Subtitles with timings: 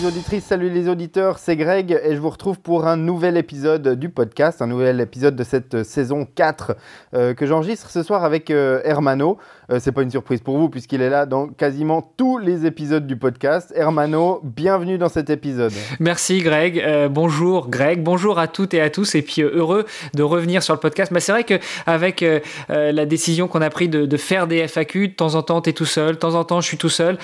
[0.00, 3.96] Les auditrices, salut les auditeurs, c'est Greg et je vous retrouve pour un nouvel épisode
[3.98, 6.76] du podcast, un nouvel épisode de cette saison 4
[7.12, 9.36] euh, que j'enregistre ce soir avec euh, Hermano.
[9.70, 13.06] Euh, c'est pas une surprise pour vous puisqu'il est là dans quasiment tous les épisodes
[13.06, 13.72] du podcast.
[13.76, 15.72] Hermano, bienvenue dans cet épisode.
[16.00, 20.62] Merci Greg, bonjour Greg, bonjour à toutes et à tous et puis heureux de revenir
[20.62, 21.12] sur le podcast.
[21.12, 22.24] Mais c'est vrai qu'avec
[22.68, 25.70] la décision qu'on a prise de, de, faire des FAQ, de temps en temps tu
[25.70, 27.18] es tout seul, de temps en temps je suis tout seul.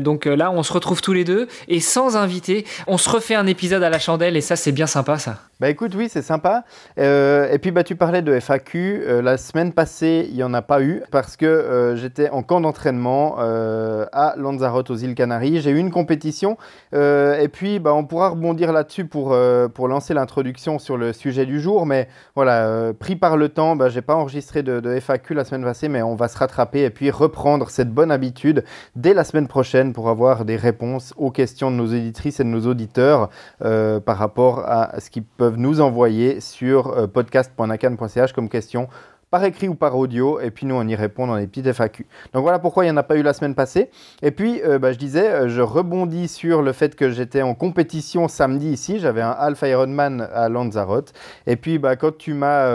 [0.00, 2.64] donc là on se retrouve tous les deux et sans invité.
[2.86, 5.38] On se refait un épisode à la chandelle et ça, c'est bien sympa, ça.
[5.62, 6.64] Bah écoute, oui, c'est sympa.
[6.98, 9.04] Euh, et puis, bah, tu parlais de FAQ.
[9.06, 12.42] Euh, la semaine passée, il n'y en a pas eu parce que euh, j'étais en
[12.42, 15.60] camp d'entraînement à Lanzarote, aux îles Canaries.
[15.60, 16.56] J'ai eu une compétition.
[16.92, 19.36] et puis, bah, on pourra rebondir là-dessus pour,
[19.72, 21.86] pour lancer l'introduction sur le sujet du jour.
[21.86, 25.44] Mais voilà, pris par le temps, bah, je n'ai pas enregistré de, de, FAQ la
[25.44, 28.64] semaine passée, mais on va se rattraper et puis reprendre cette bonne habitude
[28.96, 32.48] dès la semaine prochaine pour avoir des réponses aux questions de nos éditrices et de
[32.48, 33.30] nos auditeurs
[33.60, 38.88] par rapport à ce qu'ils peuvent nous envoyer sur euh, podcast.nacan.ch comme question
[39.30, 42.06] par écrit ou par audio, et puis nous on y répond dans les petites FAQ.
[42.34, 43.88] Donc voilà pourquoi il n'y en a pas eu la semaine passée.
[44.20, 48.28] Et puis euh, bah, je disais, je rebondis sur le fait que j'étais en compétition
[48.28, 51.14] samedi ici, j'avais un Alpha Ironman à Lanzarote,
[51.46, 52.66] et puis bah, quand tu m'as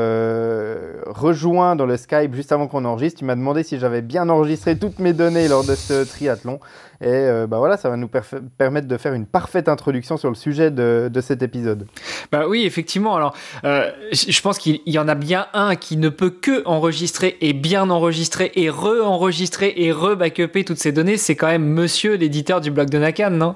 [1.05, 4.79] rejoint dans le Skype juste avant qu'on enregistre, tu m'as demandé si j'avais bien enregistré
[4.79, 6.59] toutes mes données lors de ce triathlon.
[7.01, 8.09] Et euh, bah voilà, ça va nous
[8.57, 11.87] permettre de faire une parfaite introduction sur le sujet de, de cet épisode.
[12.31, 13.15] Bah oui, effectivement.
[13.15, 13.35] Alors,
[13.65, 17.53] euh, je pense qu'il y en a bien un qui ne peut que enregistrer et
[17.53, 21.17] bien enregistrer et re-enregistrer et re-backuper toutes ces données.
[21.17, 23.55] C'est quand même monsieur l'éditeur du blog de Nakan, non?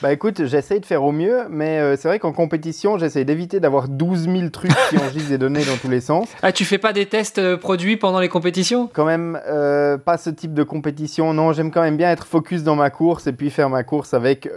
[0.00, 3.58] Bah écoute, j'essaye de faire au mieux, mais euh, c'est vrai qu'en compétition, j'essaye d'éviter
[3.58, 6.28] d'avoir 12 000 trucs qui enregistrent des données dans tous les sens.
[6.42, 8.88] Ah, tu fais pas des tests euh, produits pendant les compétitions?
[8.92, 11.34] Quand même, euh, pas ce type de compétition.
[11.34, 14.14] Non, j'aime quand même bien être focus dans ma course et puis faire ma course
[14.14, 14.48] avec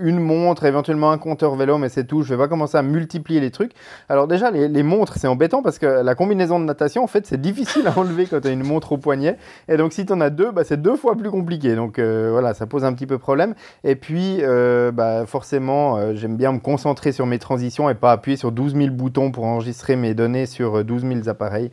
[0.00, 2.22] une montre, éventuellement un compteur vélo, mais c'est tout.
[2.22, 3.72] Je vais pas commencer à multiplier les trucs.
[4.08, 7.26] Alors déjà, les, les montres, c'est embêtant parce que la combinaison de natation, en fait,
[7.26, 9.36] c'est difficile à enlever quand tu as une montre au poignet.
[9.68, 11.74] Et donc, si tu en as deux, bah, c'est deux fois plus compliqué.
[11.74, 13.54] Donc voilà, ça pose un petit peu problème.
[13.82, 14.40] Et puis...
[14.50, 18.50] Euh, bah, forcément, euh, j'aime bien me concentrer sur mes transitions et pas appuyer sur
[18.50, 21.70] 12 000 boutons pour enregistrer mes données sur 12 euh, 000 appareils.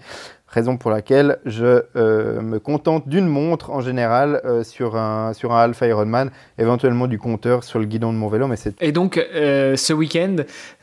[0.48, 5.86] Raison pour laquelle je me contente d'une montre en général sur, un, sur un Alpha
[5.88, 8.48] Ironman, éventuellement du compteur sur le guidon de mon vélo.
[8.48, 10.38] Mais et donc, ce week-end,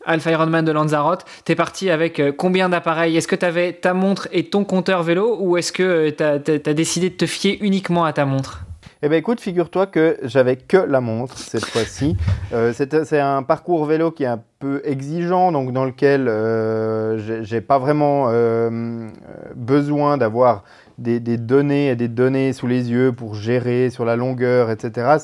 [0.05, 3.17] Alpha Ironman de Lanzarote, tu es parti avec combien d'appareils?
[3.17, 6.75] Est-ce que tu avais ta montre et ton compteur vélo ou est-ce que tu as
[6.75, 8.67] décidé de te fier uniquement à ta montre?
[9.05, 12.17] Eh bien écoute, figure-toi que j'avais que la montre cette fois-ci.
[12.55, 17.61] Euh, c'est un parcours vélo qui est un peu exigeant, donc dans lequel euh, j'ai
[17.61, 19.11] pas vraiment euh,
[19.57, 20.65] besoin d'avoir
[20.97, 25.19] des, données et des données sous les yeux pour gérer sur la longueur, etc.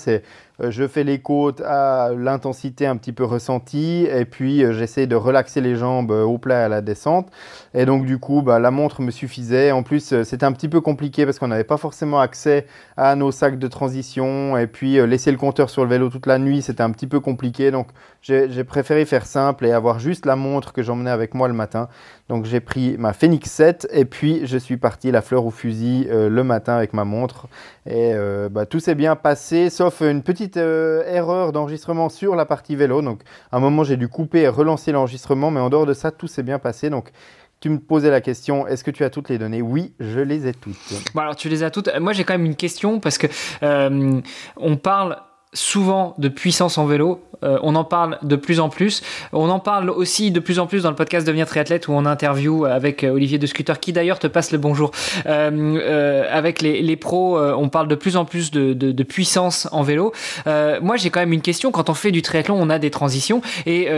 [0.60, 5.06] Euh, je fais les côtes à l'intensité un petit peu ressentie et puis euh, j'essaie
[5.06, 7.28] de relaxer les jambes au plat à la descente.
[7.74, 9.70] Et donc du coup, bah, la montre me suffisait.
[9.72, 12.66] En plus, c'était un petit peu compliqué parce qu'on n'avait pas forcément accès
[12.96, 16.38] à nos sacs de transition et puis laisser le compteur sur le vélo toute la
[16.38, 17.70] nuit, c'était un petit peu compliqué.
[17.70, 17.88] Donc
[18.22, 21.88] j'ai préféré faire simple et avoir juste la montre que j'emmenais avec moi le matin.
[22.30, 26.08] Donc j'ai pris ma Phoenix 7 et puis je suis parti la fleur au fusil
[26.10, 27.48] le matin avec ma montre.
[27.86, 28.14] Et
[28.50, 33.02] bah, tout s'est bien passé, sauf une petite euh, erreur d'enregistrement sur la partie vélo.
[33.02, 33.22] Donc,
[33.52, 36.26] à un moment, j'ai dû couper et relancer l'enregistrement, mais en dehors de ça, tout
[36.26, 36.90] s'est bien passé.
[36.90, 37.10] Donc,
[37.60, 39.60] tu me posais la question, est-ce que tu as toutes les données?
[39.60, 40.76] Oui, je les ai toutes.
[41.14, 41.90] Bon, alors tu les as toutes.
[41.98, 43.26] Moi, j'ai quand même une question parce que
[43.62, 44.20] euh,
[44.56, 45.18] on parle
[45.52, 47.20] souvent de puissance en vélo.
[47.42, 49.02] Euh, on en parle de plus en plus.
[49.32, 52.06] On en parle aussi de plus en plus dans le podcast Devenir triathlète où on
[52.06, 54.90] interview avec euh, Olivier de Scooter qui d'ailleurs te passe le bonjour.
[55.26, 60.12] Euh, avec les, pros, on parle de plus en plus de, puissance en vélo.
[60.46, 61.70] moi j'ai quand même une question.
[61.70, 63.88] Quand on fait du triathlon, on a des transitions et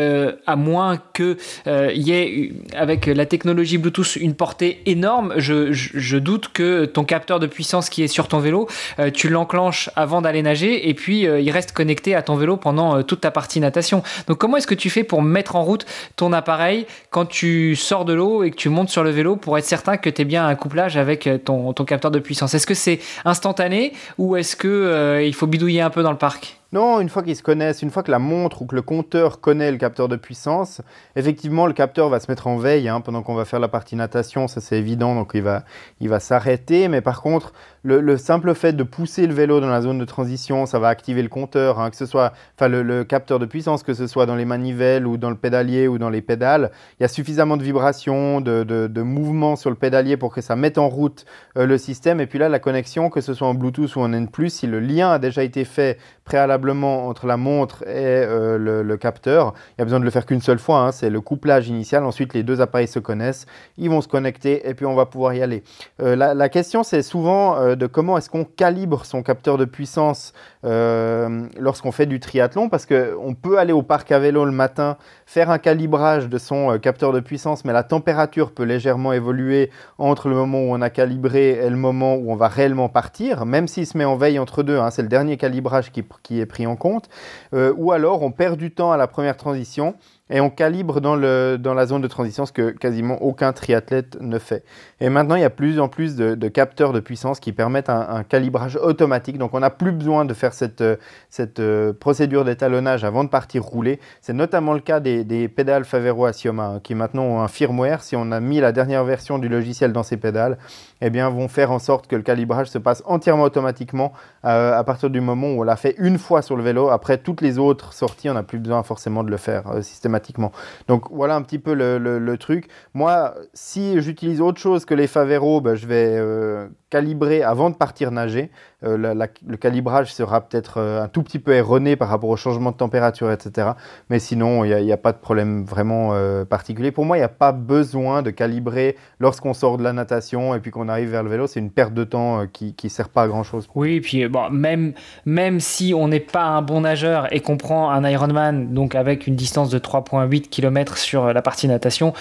[0.47, 6.19] à moins que il y ait avec la technologie Bluetooth une portée énorme, je, je,
[6.19, 8.69] doute que ton capteur de puissance qui est sur ton vélo,
[9.15, 13.21] tu l'enclenches avant d'aller nager et puis il reste connecté à ton vélo pendant toute
[13.21, 14.03] ta partie natation.
[14.27, 15.87] Donc comment est-ce que tu fais pour mettre en route
[16.17, 19.59] ton appareil quand tu sors de l'eau et que tu montes sur le vélo pour
[19.59, 22.55] être certain que tu es bien un couplage avec euh, ton, ton capteur de puissance?
[22.55, 26.19] Est-ce que c'est instantané ou est-ce que euh, il faut bidouiller un peu dans le
[26.19, 26.59] parc?
[26.73, 29.41] Non, une fois qu'ils se connaissent, une fois que la montre ou que le compteur
[29.41, 30.81] connaît le capteur de puissance,
[31.17, 33.95] effectivement, le capteur va se mettre en veille hein, pendant qu'on va faire la partie
[33.95, 35.65] natation, ça c'est évident, donc il va,
[36.01, 36.89] il va s'arrêter.
[36.89, 37.53] Mais par contre,
[37.85, 41.23] le, simple fait de pousser le vélo dans la zone de transition, ça va activer
[41.23, 44.37] le compteur, hein, que ce soit, enfin le, capteur de puissance, que ce soit dans
[44.37, 46.71] les manivelles ou dans le pédalier ou dans les pédales.
[46.99, 50.55] Il y a suffisamment de vibrations, de, de, mouvements sur le pédalier pour que ça
[50.55, 51.25] mette en route
[51.57, 52.21] euh, le système.
[52.21, 54.79] Et puis là, la connexion, que ce soit en Bluetooth ou en N+, si le
[54.79, 59.55] lien a déjà été fait préalablement entre la montre et euh, le, capteur.
[59.71, 60.93] Il n'y a besoin de le faire qu'une seule fois, hein.
[60.93, 62.05] c'est le couplage initial.
[62.05, 63.47] Ensuite, les deux appareils se connaissent,
[63.77, 65.65] ils vont se connecter et puis on va pouvoir y aller.
[66.01, 70.33] Euh, la, question, c'est souvent de comment est-ce qu'on calibre son capteur de puissance
[70.65, 75.51] lorsqu'on fait du triathlon, parce qu'on peut aller au parc à vélo le matin, faire
[75.51, 80.37] un calibrage de son capteur de puissance, mais la température peut légèrement évoluer entre le
[80.37, 83.87] moment où on a calibré et le moment où on va réellement partir, même s'il
[83.87, 84.79] se met en veille entre deux.
[84.79, 84.91] Hein.
[84.91, 87.09] c'est le dernier calibrage qui est pris en compte,
[87.55, 89.95] euh, ou alors on perd du temps à la première transition
[90.31, 94.65] et on calibre dans la zone de transition, ce que quasiment aucun triathlète ne fait.
[95.01, 98.25] Et maintenant, il y a plus en plus de, capteurs de puissance qui permettent un,
[98.25, 99.37] calibrage automatique.
[99.37, 100.85] Donc, on n'a plus besoin de faire cette,
[101.29, 104.01] cette euh, procédure d'étalonnage avant de partir rouler.
[104.21, 108.03] C'est notamment le cas des, des pédales Favero Asioma, hein, qui maintenant ont un firmware.
[108.03, 110.59] Si on a mis la dernière version du logiciel dans ces pédales,
[111.01, 114.13] eh bien, vont faire en sorte que le calibrage se passe entièrement automatiquement
[114.45, 116.89] euh, à partir du moment où on l'a fait une fois sur le vélo.
[116.89, 120.51] Après, toutes les autres sorties, on n'a plus besoin forcément de le faire euh, systématiquement.
[120.89, 122.69] Donc, voilà un petit peu le, truc.
[122.95, 127.77] Moi, si j'utilise autre chose que les Favero, ben, je vais euh, calibrer avant de
[127.77, 128.51] partir nager.
[128.83, 133.31] Le calibrage sera peut-être un tout petit peu erroné par rapport au changement de température,
[133.31, 133.73] etc.
[134.11, 136.13] Mais sinon, il n'y a, pas de problème vraiment
[136.47, 136.91] particulier.
[136.91, 140.61] Pour moi, il n'y a pas besoin de calibrer lorsqu'on sort de la natation et
[140.61, 141.47] puis qu'on arrive vers le vélo.
[141.47, 143.69] C'est une perte de temps qui ne sert pas à grand-chose.
[143.77, 144.93] Oui, et puis même,
[145.25, 149.27] même si on n'est pas un bon nageur et qu'on prend un Ironman, donc avec
[149.27, 152.13] une distance de 3,8 km sur la partie natation,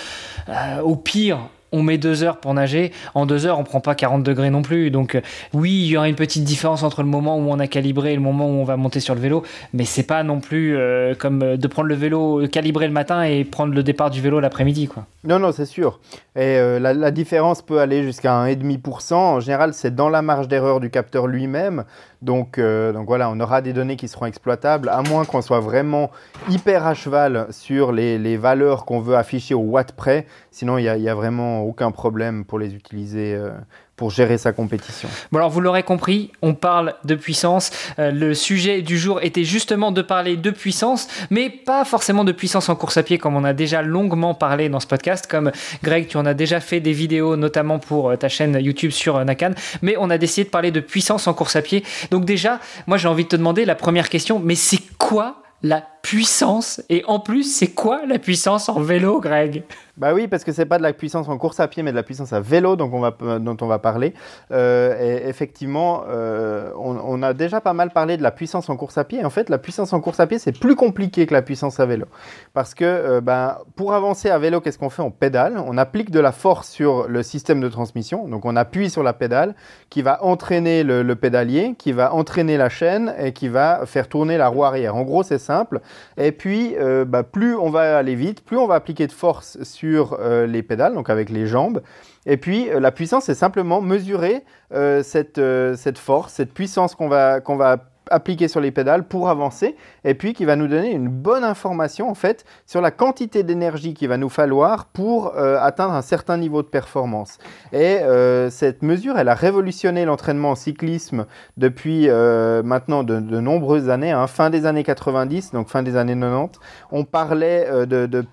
[0.83, 1.39] au pire,
[1.71, 2.91] on met deux heures pour nager.
[3.15, 4.91] En deux heures, on prend pas 40 degrés non plus.
[4.91, 5.21] Donc, euh,
[5.53, 8.15] oui, il y aura une petite différence entre le moment où on a calibré et
[8.15, 9.43] le moment où on va monter sur le vélo.
[9.73, 13.23] Mais c'est pas non plus euh, comme euh, de prendre le vélo, calibrer le matin
[13.23, 15.05] et prendre le départ du vélo l'après-midi, quoi.
[15.23, 15.99] Non, non, c'est sûr.
[16.35, 19.13] Et la, différence peut aller jusqu'à 1,5%.
[19.13, 21.83] En général, c'est dans la marge d'erreur du capteur lui-même.
[22.23, 26.09] Donc, donc voilà, on aura des données qui seront exploitables, à moins qu'on soit vraiment
[26.49, 30.25] hyper à cheval sur les, valeurs qu'on veut afficher au watt près.
[30.49, 33.51] Sinon, il y, a vraiment aucun problème pour les utiliser euh,
[33.95, 35.07] pour gérer sa compétition.
[35.31, 37.69] Bon alors vous l'aurez compris, on parle de puissance.
[37.99, 42.31] Euh, le sujet du jour était justement de parler de puissance, mais pas forcément de
[42.31, 45.27] puissance en course à pied comme on a déjà longuement parlé dans ce podcast.
[45.29, 45.51] Comme
[45.83, 49.23] Greg, tu en as déjà fait des vidéos, notamment pour euh, ta chaîne YouTube sur
[49.23, 49.51] Nakan,
[49.83, 51.83] mais on a décidé de parler de puissance en course à pied.
[52.09, 55.83] Donc déjà, moi j'ai envie de te demander la première question, mais c'est quoi la
[56.01, 56.81] puissance?
[56.89, 59.63] Et en plus, c'est quoi la puissance en vélo, Greg?
[59.97, 61.95] Bah oui, parce que c'est pas de la puissance en course à pied, mais de
[61.95, 64.13] la puissance à vélo dont on va, dont on va parler.
[64.51, 69.03] Euh, effectivement, euh, on, a déjà pas mal parlé de la puissance en course à
[69.03, 69.23] pied.
[69.25, 71.85] En fait, la puissance en course à pied, c'est plus compliqué que la puissance à
[71.85, 72.05] vélo.
[72.53, 75.01] Parce que euh, ben, pour avancer à vélo, qu'est-ce qu'on fait?
[75.01, 78.27] On pédale, on applique de la force sur le système de transmission.
[78.27, 79.55] Donc on appuie sur la pédale
[79.89, 84.37] qui va entraîner le, pédalier, qui va entraîner la chaîne et qui va faire tourner
[84.37, 84.95] la roue arrière.
[84.95, 85.81] En gros, c'est simple.
[86.17, 89.80] Et puis, ben, plus on va aller vite, plus on va appliquer de force sur
[89.83, 91.81] euh, les pédales, donc avec les jambes.
[92.25, 95.41] Et puis euh, la puissance, c'est simplement mesurer euh, cette,
[95.77, 100.13] cette force, cette puissance qu'on va, qu'on va appliqué sur les pédales pour avancer et
[100.13, 104.09] puis qui va nous donner une bonne information en fait sur la quantité d'énergie qu'il
[104.09, 107.37] va nous falloir pour euh, atteindre un certain niveau de performance.
[107.73, 111.25] Et euh, cette mesure, elle a révolutionné l'entraînement en cyclisme
[111.57, 116.15] depuis euh, maintenant de, nombreuses années, hein, fin des années 90, donc fin des années
[116.15, 116.59] 90.
[116.91, 117.67] On parlait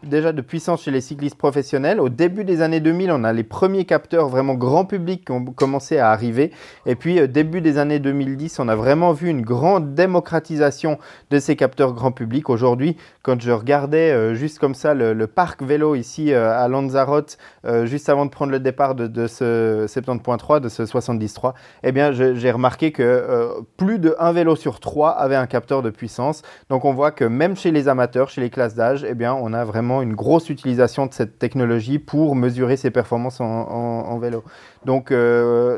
[0.02, 2.00] déjà de puissance chez les cyclistes professionnels.
[2.00, 5.44] Au début des années 2000, on a les premiers capteurs vraiment grand public qui ont
[5.44, 6.52] commencé à arriver.
[6.87, 10.98] Et puis début des années 2010, on a vraiment vu une grande démocratisation
[11.30, 12.50] de ces capteurs grand public.
[12.50, 17.37] Aujourd'hui, quand je regardais euh, juste comme ça le, parc vélo ici euh, à Lanzarote,
[17.66, 22.12] euh, juste avant de prendre le départ de, ce 70.3, de ce 73, eh bien,
[22.12, 26.42] j'ai remarqué que plus de un vélo sur trois avait un capteur de puissance.
[26.70, 29.52] Donc, on voit que même chez les amateurs, chez les classes d'âge, eh bien, on
[29.52, 34.42] a vraiment une grosse utilisation de cette technologie pour mesurer ses performances en, vélo.
[34.84, 35.12] Donc,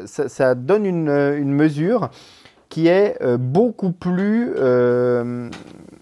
[0.06, 2.10] ça, donne une mesure
[2.70, 4.54] qui est euh, beaucoup plus...
[4.56, 5.50] Euh,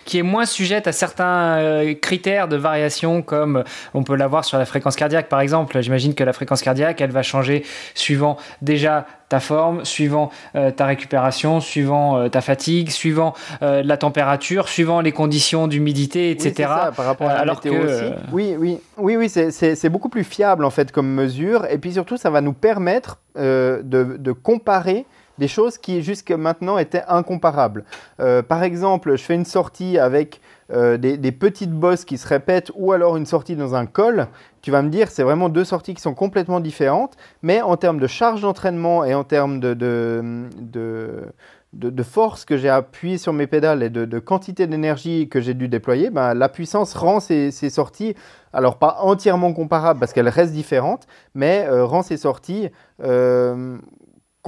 [0.05, 4.57] qui est moins sujette à certains euh, critères de variation comme on peut l'avoir sur
[4.57, 5.79] la fréquence cardiaque par exemple.
[5.83, 11.61] J'imagine que la fréquence cardiaque, elle va changer suivant déjà ta forme, suivant ta récupération,
[11.61, 16.53] suivant ta fatigue, suivant la température, suivant les conditions d'humidité, etc.
[16.57, 18.05] Oui, ça, par rapport à la Alors météo aussi.
[18.33, 21.67] Oui, oui, oui, oui c'est beaucoup plus fiable en fait comme mesure.
[21.67, 25.05] Et puis surtout, ça va nous permettre de, de comparer
[25.39, 27.85] des choses qui jusque maintenant étaient incomparables.
[28.21, 30.41] Euh, par exemple, je fais une sortie avec
[30.71, 34.27] euh, des, petites bosses qui se répètent ou alors une sortie dans un col.
[34.61, 37.99] Tu vas me dire, c'est vraiment deux sorties qui sont complètement différentes, mais en termes
[37.99, 39.73] de charge d'entraînement et en termes de,
[42.03, 46.11] force que j'ai appuyé sur mes pédales et de, quantité d'énergie que j'ai dû déployer,
[46.11, 48.15] ben, la puissance rend ces, sorties,
[48.53, 52.69] alors pas entièrement comparables parce qu'elles restent différentes, mais euh, rend ces sorties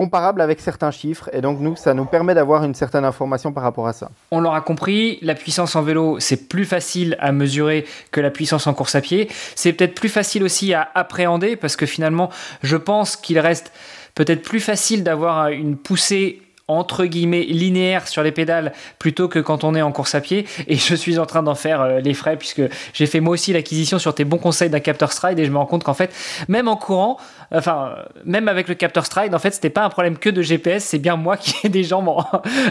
[0.00, 3.62] comparable avec certains chiffres et donc nous ça nous permet d'avoir une certaine information par
[3.62, 4.10] rapport à ça.
[4.30, 8.66] On l'aura compris, la puissance en vélo c'est plus facile à mesurer que la puissance
[8.66, 9.28] en course à pied.
[9.56, 12.30] C'est peut-être plus facile aussi à appréhender parce que finalement
[12.62, 13.72] je pense qu'il reste
[14.14, 16.40] peut-être plus facile d'avoir une poussée
[16.70, 20.46] entre guillemets linéaire sur les pédales plutôt que quand on est en course à pied.
[20.68, 22.62] Et je suis en train d'en faire euh, les frais puisque
[22.92, 25.58] j'ai fait moi aussi l'acquisition sur tes bons conseils d'un capteur stride et je me
[25.58, 26.14] rends compte qu'en fait
[26.48, 27.16] même en courant
[27.52, 30.84] enfin même avec le capteur stride en fait c'était pas un problème que de GPS
[30.84, 32.08] c'est bien moi qui ai des jambes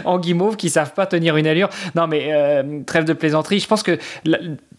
[0.04, 1.68] en, guimauve qui savent pas tenir une allure.
[1.94, 3.98] Non mais euh, trêve de plaisanterie je pense que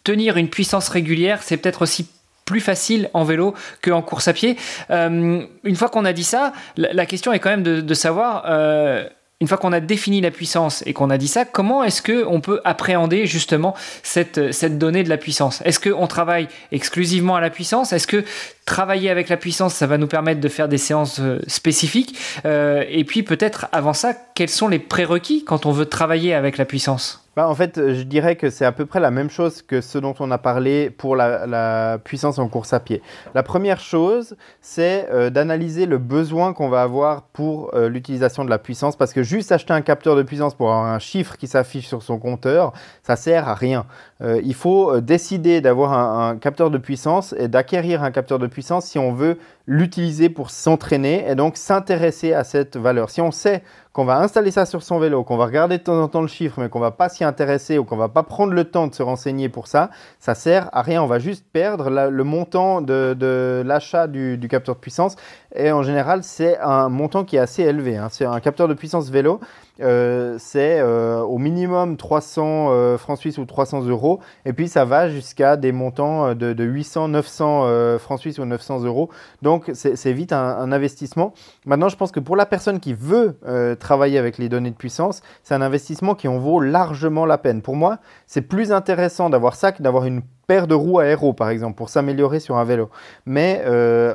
[0.03, 2.07] tenir une puissance régulière c'est peut-être aussi
[2.51, 4.57] plus facile en vélo qu'en course à pied.
[4.89, 9.07] Euh, une fois qu'on a dit ça, la, question est quand même de, savoir, euh,
[9.39, 12.41] une fois qu'on a défini la puissance et qu'on a dit ça, comment est-ce qu'on
[12.41, 15.61] peut appréhender justement cette, cette donnée de la puissance?
[15.63, 17.93] Est-ce qu'on travaille exclusivement à la puissance?
[17.93, 18.25] Est-ce que
[18.65, 22.17] travailler avec la puissance, ça va nous permettre de faire des séances euh, spécifiques?
[22.43, 26.65] Et puis peut-être avant ça, quels sont les prérequis quand on veut travailler avec la
[26.65, 27.20] puissance?
[27.37, 29.97] Bah, en fait, je dirais que c'est à peu près la même chose que ce
[29.97, 33.01] dont on a parlé pour la, puissance en course à pied.
[33.33, 38.49] La première chose, c'est euh, d'analyser le besoin qu'on va avoir pour euh, l'utilisation de
[38.49, 41.47] la puissance, parce que juste acheter un capteur de puissance pour avoir un chiffre qui
[41.47, 43.85] s'affiche sur son compteur, ça sert à rien.
[44.21, 48.85] Euh, il faut décider d'avoir un, capteur de puissance et d'acquérir un capteur de puissance
[48.85, 53.09] si on veut l'utiliser pour s'entraîner et donc s'intéresser à cette valeur.
[53.09, 56.01] Si on sait qu'on va installer ça sur son vélo, qu'on va regarder de temps
[56.01, 58.53] en temps le chiffre, mais qu'on va pas s'y intéresser ou qu'on va pas prendre
[58.53, 61.03] le temps de se renseigner pour ça, ça sert à rien.
[61.03, 65.15] On va juste perdre le montant de, l'achat du, capteur de puissance.
[65.53, 67.97] Et en général, c'est un montant qui est assez élevé.
[67.97, 68.07] Hein.
[68.09, 69.41] C'est un capteur de puissance vélo.
[69.81, 74.19] Euh, c'est euh, au minimum 300 euh, francs suisses ou 300 euros.
[74.45, 79.09] Et puis ça va jusqu'à des montants de, 800, 900 francs suisses ou 900 euros.
[79.41, 81.33] Donc c'est vite un, investissement.
[81.65, 83.37] Maintenant, je pense que pour la personne qui veut
[83.79, 87.61] travailler avec les données de puissance, c'est un investissement qui en vaut largement la peine.
[87.61, 87.97] Pour moi,
[88.27, 90.21] c'est plus intéressant d'avoir ça que d'avoir une
[90.67, 92.89] de roues aéro, par exemple, pour s'améliorer sur un vélo.
[93.25, 93.63] Mais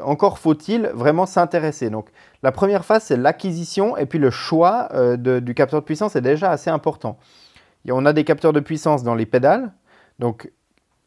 [0.05, 1.90] encore faut-il vraiment s'intéresser.
[1.90, 2.11] Donc
[2.43, 6.21] la première phase, c'est l'acquisition et puis le choix euh, du capteur de puissance est
[6.21, 7.19] déjà assez important.
[7.90, 9.73] on a des capteurs de puissance dans les pédales.
[10.19, 10.50] Donc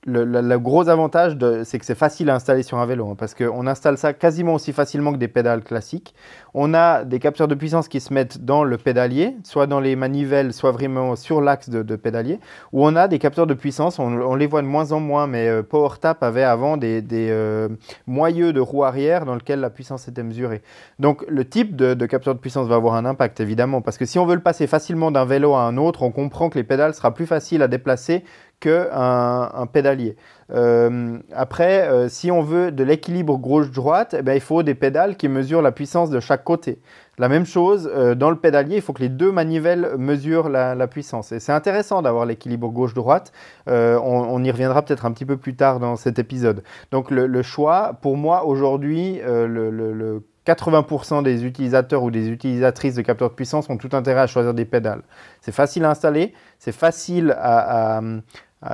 [0.05, 3.67] le, gros avantage, c'est que c'est facile à installer sur un vélo, hein, parce qu'on
[3.67, 6.15] installe ça quasiment aussi facilement que des pédales classiques.
[6.53, 9.97] On a des capteurs de puissance qui se mettent dans le pédalier, soit dans les
[9.97, 12.39] manivelles, soit vraiment sur l'axe de, pédalier,
[12.71, 15.49] ou on a des capteurs de puissance, on, les voit de moins en moins, mais
[15.49, 17.67] euh, PowerTap avait avant des, euh,
[18.07, 20.61] moyeux de roue arrière dans lesquels la puissance était mesurée.
[20.99, 24.05] Donc le type de, de, capteur de puissance va avoir un impact, évidemment, parce que
[24.05, 26.63] si on veut le passer facilement d'un vélo à un autre, on comprend que les
[26.63, 28.23] pédales sera plus facile à déplacer
[28.59, 30.15] qu'un un pédalier.
[30.51, 35.15] Euh, après, euh, si on veut de l'équilibre gauche-droite, eh ben, il faut des pédales
[35.15, 36.79] qui mesurent la puissance de chaque côté.
[37.17, 40.87] La même chose, euh, dans le pédalier, il faut que les deux manivelles mesurent la,
[40.87, 41.31] puissance.
[41.31, 43.31] Et c'est intéressant d'avoir l'équilibre gauche-droite.
[43.67, 46.63] On, y reviendra peut-être un petit peu plus tard dans cet épisode.
[46.91, 53.29] Donc le, choix, pour moi, aujourd'hui, le, 80% des utilisateurs ou des utilisatrices de capteurs
[53.29, 55.03] de puissance ont tout intérêt à choisir des pédales.
[55.41, 58.01] C'est facile à installer, c'est facile à, à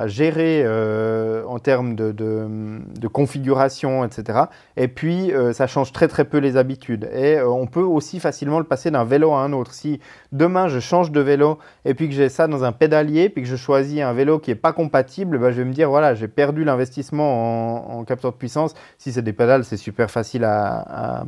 [0.06, 4.40] gérer euh, en termes de, configuration, etc.
[4.76, 7.08] Et puis, euh, ça change très très peu les habitudes.
[7.12, 9.72] Et euh, on peut aussi facilement le passer d'un vélo à un autre.
[9.72, 10.00] Si
[10.32, 13.48] demain je change de vélo et puis que j'ai ça dans un pédalier, puis que
[13.48, 16.28] je choisis un vélo qui n'est pas compatible, bah, je vais me dire, voilà, j'ai
[16.28, 18.74] perdu l'investissement en, capteur de puissance.
[18.98, 21.24] Si c'est des pédales, c'est super facile à,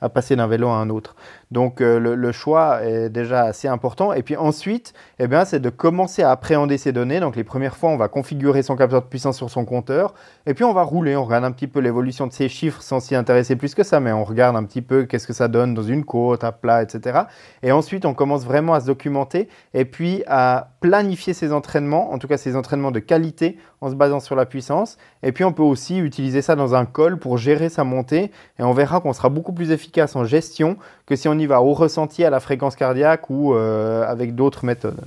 [0.00, 1.14] à, passer d'un vélo à un autre.
[1.50, 4.12] Donc le, le, choix est déjà assez important.
[4.12, 7.20] Et puis ensuite, eh bien, c'est de commencer à appréhender ces données.
[7.20, 10.14] Donc les premières fois, on va configurer son capteur de puissance sur son compteur,
[10.46, 13.00] et puis on va rouler, on regarde un petit peu l'évolution de ces chiffres sans
[13.00, 15.74] s'y intéresser plus que ça, mais on regarde un petit peu qu'est-ce que ça donne
[15.74, 17.20] dans une côte, à plat, etc.
[17.62, 22.18] Et ensuite, on commence vraiment à se documenter, et puis à planifier ses entraînements, en
[22.18, 24.98] tout cas ses entraînements de qualité, en se basant sur la puissance.
[25.22, 28.62] Et puis on peut aussi utiliser ça dans un col pour gérer sa montée, et
[28.62, 31.72] on verra qu'on sera beaucoup plus efficace en gestion que si on y va au
[31.72, 35.00] ressenti, à la fréquence cardiaque ou euh, avec d'autres méthodes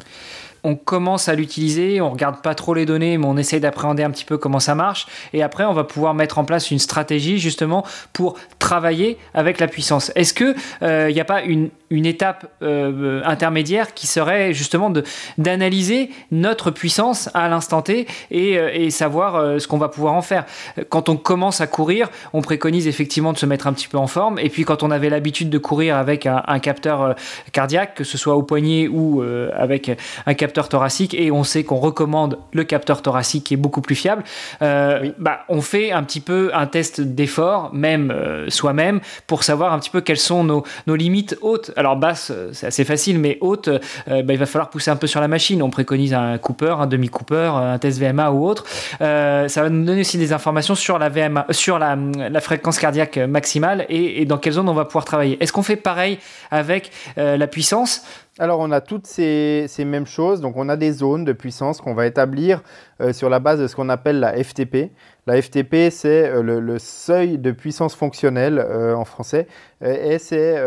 [0.64, 4.12] on commence à l'utiliser, on regarde pas trop les données, mais on essaye d'appréhender un
[4.12, 5.08] petit peu comment ça marche.
[5.34, 9.68] Et après, on va pouvoir mettre en place une stratégie justement pour travailler avec la
[9.68, 10.12] puissance.
[10.16, 14.92] Est-ce que il euh, n'y a pas une, une étape euh, intermédiaire qui serait justement
[15.38, 20.22] d'analyser notre puissance à l'instant T et, euh, et savoir ce qu'on va pouvoir en
[20.22, 20.46] faire.
[20.90, 24.08] Quand on commence à courir, on préconise effectivement de se mettre un petit peu en
[24.08, 24.40] forme.
[24.40, 27.16] Et puis quand on avait l'habitude de courir avec un, un, capteur
[27.52, 29.24] cardiaque, que ce soit au poignet ou
[29.56, 29.92] avec
[30.26, 33.96] un capteur thoracique et on sait qu'on recommande le capteur thoracique qui est beaucoup plus
[33.96, 34.24] fiable,
[34.62, 39.74] euh, bah, on fait un petit peu un test d'effort, même euh, soi-même, pour savoir
[39.74, 41.72] un petit peu quelles sont nos, nos limites hautes.
[41.84, 43.70] Alors basse, euh, c'est assez facile, mais haute,
[44.08, 45.62] bah, il va falloir pousser un peu sur la machine.
[45.62, 48.66] On préconise un Cooper, un demi-Cooper, un test VMA ou autre.
[49.00, 51.98] ça va nous donner aussi des informations sur la VMA, sur la,
[52.40, 55.38] fréquence cardiaque maximale et, dans quelle zone on va pouvoir travailler.
[55.44, 56.20] Est-ce qu'on fait pareil
[56.52, 58.06] avec la puissance?
[58.40, 61.94] Alors on a toutes ces, mêmes choses, donc on a des zones de puissance qu'on
[61.94, 62.64] va établir
[63.00, 64.90] euh, sur la base de ce qu'on appelle la FTP.
[65.26, 69.48] La FTP c'est euh, le, seuil de puissance fonctionnelle euh, en français
[69.82, 70.58] et c'est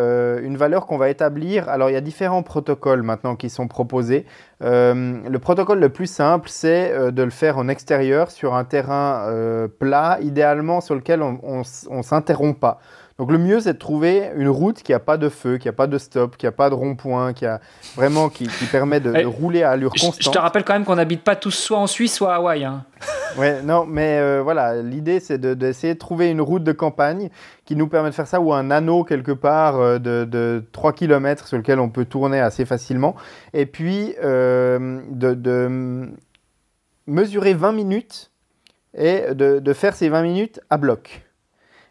[0.42, 1.71] une valeur qu'on va établir.
[1.71, 4.27] Alors il y a différents protocoles maintenant qui sont proposés.
[4.61, 9.27] le protocole le plus simple c'est de le faire en extérieur sur un terrain
[9.79, 12.79] plat, idéalement sur lequel on ne s'interrompt pas.
[13.18, 15.72] Donc le mieux, c'est de trouver une route qui n'a pas de feu, qui n'a
[15.72, 17.61] pas de stop, qui n'a pas de rond-point, qui a
[17.94, 20.22] vraiment qui, permet de, rouler à allure constante.
[20.22, 22.64] Je te rappelle quand même qu'on n'habite pas tous soit en Suisse, soit à Hawaï.
[22.64, 22.85] Hein.
[23.38, 27.31] ouais, non, mais euh, voilà, l'idée, c'est d'essayer de, trouver une route de campagne
[27.64, 31.48] qui nous permet de faire ça, ou un anneau quelque part euh, de, 3 km
[31.48, 33.16] sur lequel on peut tourner assez facilement.
[33.55, 36.11] Et puis, euh, de,
[37.07, 38.31] mesurer 20 minutes
[38.92, 41.26] et de faire ces 20 minutes à bloc.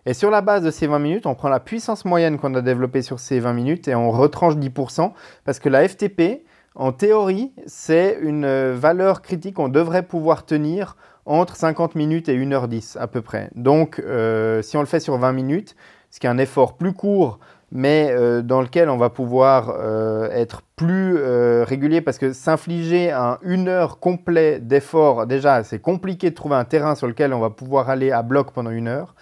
[0.07, 2.61] Et sur la base de ces 20 minutes, on prend la puissance moyenne qu'on a
[2.61, 5.11] développée sur ces 20 minutes et on retranche 10%,
[5.45, 6.43] parce que la FTP,
[6.75, 12.37] en théorie, c'est une euh, valeur critique qu'on devrait pouvoir tenir entre 50 minutes et
[12.37, 13.49] 1h10 à peu près.
[13.55, 15.75] Donc, euh, si on le fait sur 20 minutes,
[16.11, 17.39] ce qui est un effort plus court,
[17.71, 19.75] mais euh, dans lequel on va pouvoir
[20.31, 21.17] être plus
[21.63, 26.65] régulier, parce que s'infliger un une heure complet d'effort, déjà, c'est compliqué de trouver un
[26.65, 29.15] terrain sur lequel on va pouvoir aller à bloc pendant une heure.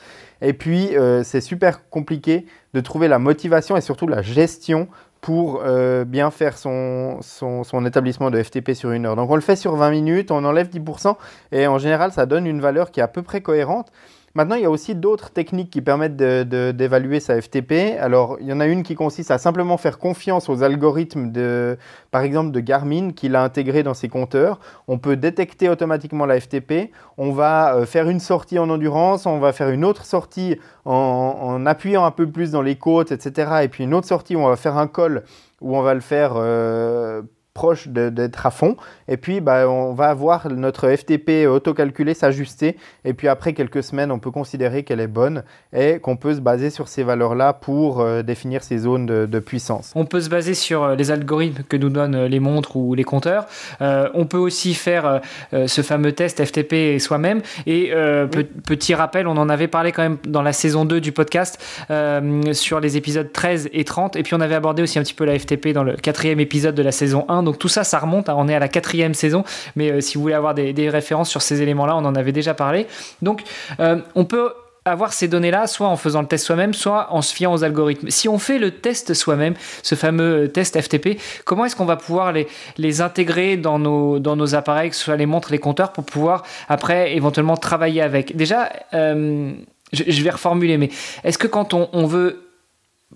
[0.44, 4.90] Et puis, euh, c'est super compliqué de trouver la motivation et surtout la gestion
[5.22, 9.16] pour euh, bien faire son, son, établissement de FTP sur une heure.
[9.16, 11.16] Donc on le fait sur 20 minutes, on enlève 10%
[11.54, 13.90] et en général ça donne une valeur qui est à peu près cohérente.
[14.36, 18.00] Maintenant, il y a aussi d'autres techniques qui permettent d'évaluer sa FTP.
[18.00, 21.78] Alors, il y en a une qui consiste à simplement faire confiance aux algorithmes, de,
[22.10, 24.60] par exemple, de Garmin, qu'il a intégré dans ses compteurs.
[24.88, 26.92] On peut détecter automatiquement la FTP.
[27.20, 31.64] On va euh, faire une sortie en endurance, on va faire une autre sortie en,
[31.68, 33.60] appuyant un peu plus dans les côtes, etc.
[33.62, 35.24] Et puis une autre sortie où on va faire un col,
[35.62, 36.34] où on va le faire...
[36.38, 37.22] Euh,
[37.54, 38.76] proche d'être à fond.
[39.08, 42.78] Et puis, bah, on va avoir notre FTP autocalculé s'ajuster.
[43.06, 46.40] Et puis, après quelques semaines, on peut considérer qu'elle est bonne et qu'on peut se
[46.40, 49.92] baser sur ces valeurs-là pour euh, définir ces zones de, puissance.
[49.96, 52.96] On peut se baser sur euh, les algorithmes que nous donnent euh, les montres ou
[52.96, 53.46] les compteurs.
[53.82, 57.42] on peut aussi faire ce fameux test FTP soi-même.
[57.66, 57.92] Et
[58.66, 61.62] petit rappel, on en avait parlé quand même dans la saison 2 du podcast
[62.54, 64.16] sur les épisodes 13 et 30.
[64.16, 66.76] Et puis, on avait abordé aussi un petit peu la FTP dans le quatrième épisode
[66.76, 68.30] de la saison 1 donc tout ça, ça remonte.
[68.30, 69.44] on est à la quatrième saison,
[69.76, 72.54] mais euh, si vous voulez avoir des, références sur ces éléments-là, on en avait déjà
[72.54, 72.88] parlé.
[73.22, 73.44] Donc
[73.80, 74.52] euh, on peut
[74.86, 78.10] avoir ces données-là, soit en faisant le test soi-même, soit en se fiant aux algorithmes.
[78.10, 82.34] Si on fait le test soi-même, ce fameux test FTP, comment est-ce qu'on va pouvoir
[82.34, 87.16] les, intégrer dans nos, appareils, que ce soit les montres, les compteurs, pour pouvoir après
[87.16, 88.36] éventuellement travailler avec?
[88.36, 89.54] Déjà, euh,
[89.94, 90.90] je, vais reformuler, mais
[91.24, 92.43] est-ce que quand on veut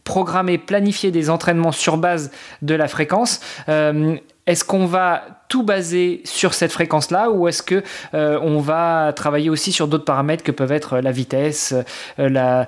[0.04, 2.32] programmer, planifier des entraînements sur base
[2.62, 3.40] de la fréquence.
[3.70, 7.84] Euh, est-ce qu'on va tout baser sur cette fréquence-là ou est-ce que
[8.14, 11.74] euh, on va travailler aussi sur d'autres paramètres que peuvent être la vitesse,
[12.20, 12.66] euh, la,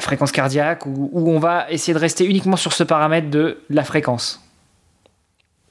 [0.00, 4.40] fréquence cardiaque ou, on va essayer de rester uniquement sur ce paramètre de la fréquence?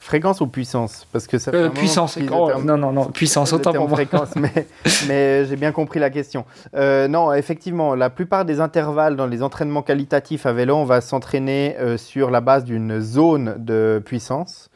[0.10, 2.17] Fréquence ou puissance Parce que ça euh, puissance.
[2.32, 3.95] Oh, non, non, non, puissance, autant pour moi.
[3.95, 4.65] Fréquence, mais,
[5.08, 6.45] mais j'ai bien compris la question.
[6.74, 11.02] Euh, non, effectivement, la plupart des intervalles dans les entraînements qualitatifs à vélo, on va
[11.02, 14.72] s'entraîner euh, sur la base d'une zone de puissance.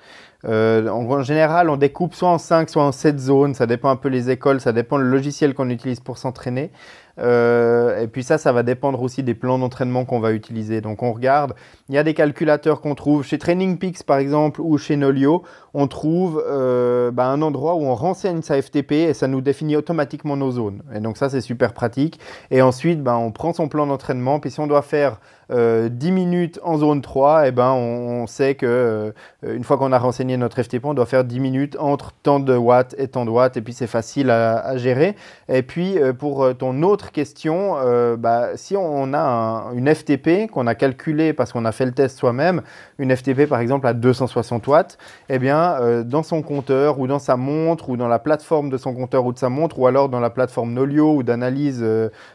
[0.45, 3.53] Euh, en, général, on découpe soit en 5, soit en 7 zones.
[3.53, 6.71] Ça dépend un peu les écoles, ça dépend le logiciel qu'on utilise pour s'entraîner.
[7.19, 10.81] Euh, et puis ça, ça va dépendre aussi des plans d'entraînement qu'on va utiliser.
[10.81, 11.53] Donc on regarde,
[11.89, 15.43] il y a des calculateurs qu'on trouve chez Training Peaks par exemple ou chez Nolio.
[15.75, 19.75] On trouve euh, bah, un endroit où on renseigne sa FTP et ça nous définit
[19.75, 20.83] automatiquement nos zones.
[20.93, 22.19] Et donc ça, c'est super pratique.
[22.51, 24.39] Et ensuite, bah, on prend son plan d'entraînement.
[24.39, 28.25] Puis si on doit faire 10 euh, minutes en zone 3, et eh ben on,
[28.27, 29.11] sait que euh,
[29.55, 32.55] une fois qu'on a renseigné notre FTP, on doit faire 10 minutes entre tant de
[32.55, 35.15] watts et tant de watts, et puis c'est facile à, gérer.
[35.49, 37.75] Et puis pour ton autre question,
[38.17, 42.17] bah, si on a une FTP qu'on a calculée parce qu'on a fait le test
[42.17, 42.61] soi-même,
[42.99, 44.97] une FTP par exemple à 260 watts,
[45.29, 48.93] eh bien dans son compteur ou dans sa montre ou dans la plateforme de son
[48.93, 51.85] compteur ou de sa montre ou alors dans la plateforme Nolio ou d'analyse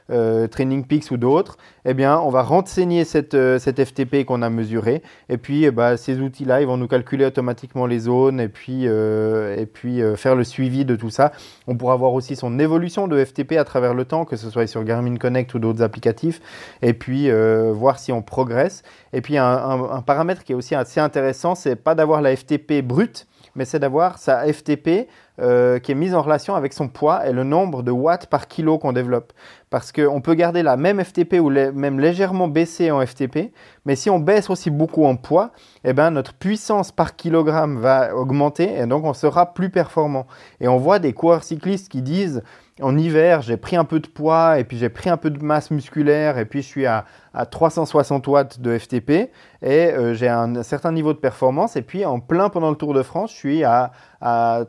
[0.08, 4.50] Training Peaks ou d'autres, eh bien on va renseigner cette, euh, cette FTP qu'on a
[4.50, 5.02] mesurée.
[5.28, 8.86] Et puis, eh ben, ces outils-là, ils vont nous calculer automatiquement les zones et puis,
[8.86, 11.32] euh, et puis euh, faire le suivi de tout ça.
[11.66, 14.57] On pourra voir aussi son évolution de FTP à travers le temps, que ce soit
[14.66, 16.40] sur Garmin Connect ou d'autres applicatifs,
[16.82, 17.30] et puis
[17.72, 18.82] voir si on progresse.
[19.12, 22.82] Et puis, un, un paramètre qui est aussi assez intéressant, c'est pas d'avoir la FTP
[22.82, 25.08] brute, mais c'est d'avoir sa FTP
[25.40, 28.48] euh, qui est mise en relation avec son poids et le nombre de watts par
[28.48, 29.32] kilo qu'on développe.
[29.70, 33.52] Parce qu'on peut garder la même FTP ou même légèrement baisser en FTP,
[33.84, 35.50] mais si on baisse aussi beaucoup en poids,
[35.84, 40.26] eh ben, notre puissance par kilogramme va augmenter et donc on sera plus performant.
[40.60, 42.42] Et on voit des coureurs cyclistes qui disent
[42.80, 45.42] en hiver, j'ai pris un peu de poids et puis j'ai pris un peu de
[45.42, 47.04] masse musculaire et puis je suis à,
[47.50, 49.30] 360 watts de FTP et
[49.62, 51.76] euh, j'ai un, certain niveau de performance.
[51.76, 53.92] Et puis en plein pendant le Tour de France, je suis à,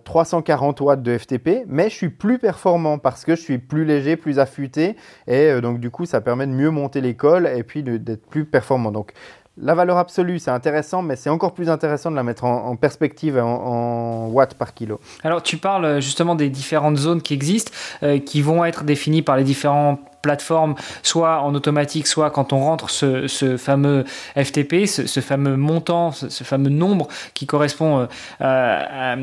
[0.04, 4.16] 340 watts de FTP, mais je suis plus performant parce que je suis plus léger,
[4.16, 4.96] plus affûté
[5.26, 8.46] et euh, donc du coup ça permet de mieux monter l'école et puis d'être plus
[8.46, 8.92] performant.
[8.92, 9.14] Donc
[9.62, 13.38] la valeur absolue, c'est intéressant, mais c'est encore plus intéressant de la mettre en, perspective
[13.38, 15.00] en, watts par kilo.
[15.24, 17.72] Alors, tu parles euh, justement des différentes zones qui existent,
[18.04, 22.60] euh, qui vont être définies par les différentes plateformes, soit en automatique, soit quand on
[22.60, 28.08] rentre ce, fameux FTP, ce, fameux montant, ce, fameux nombre qui correspond euh,
[28.40, 29.16] à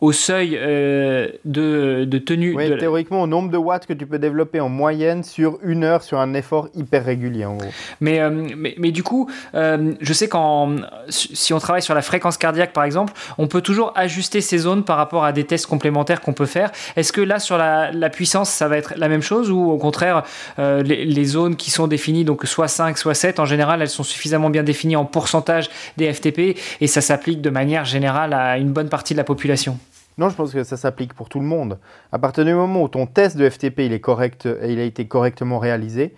[0.00, 2.54] au seuil euh, de, de, tenue.
[2.54, 6.04] Oui, théoriquement, au nombre de watts que tu peux développer en moyenne sur une heure
[6.04, 7.68] sur un effort hyper régulier, en gros.
[8.00, 10.76] Mais, euh, mais, mais, du coup, euh, je sais qu'en
[11.08, 14.84] si on travaille sur la fréquence cardiaque, par exemple, on peut toujours ajuster ces zones
[14.84, 16.70] par rapport à des tests complémentaires qu'on peut faire.
[16.94, 19.78] Est-ce que là, sur la, la, puissance, ça va être la même chose ou au
[19.78, 20.22] contraire,
[20.58, 24.02] les, les, zones qui sont définies, donc soit 5, soit 7, en général, elles sont
[24.04, 28.72] suffisamment bien définies en pourcentage des FTP et ça s'applique de manière générale à une
[28.72, 29.78] bonne partie de la population?
[30.18, 31.78] Non, je pense que ça s'applique pour tout le monde.
[32.12, 35.06] À partir du moment où ton test de FTP il est correct il a été
[35.06, 36.14] correctement réalisé,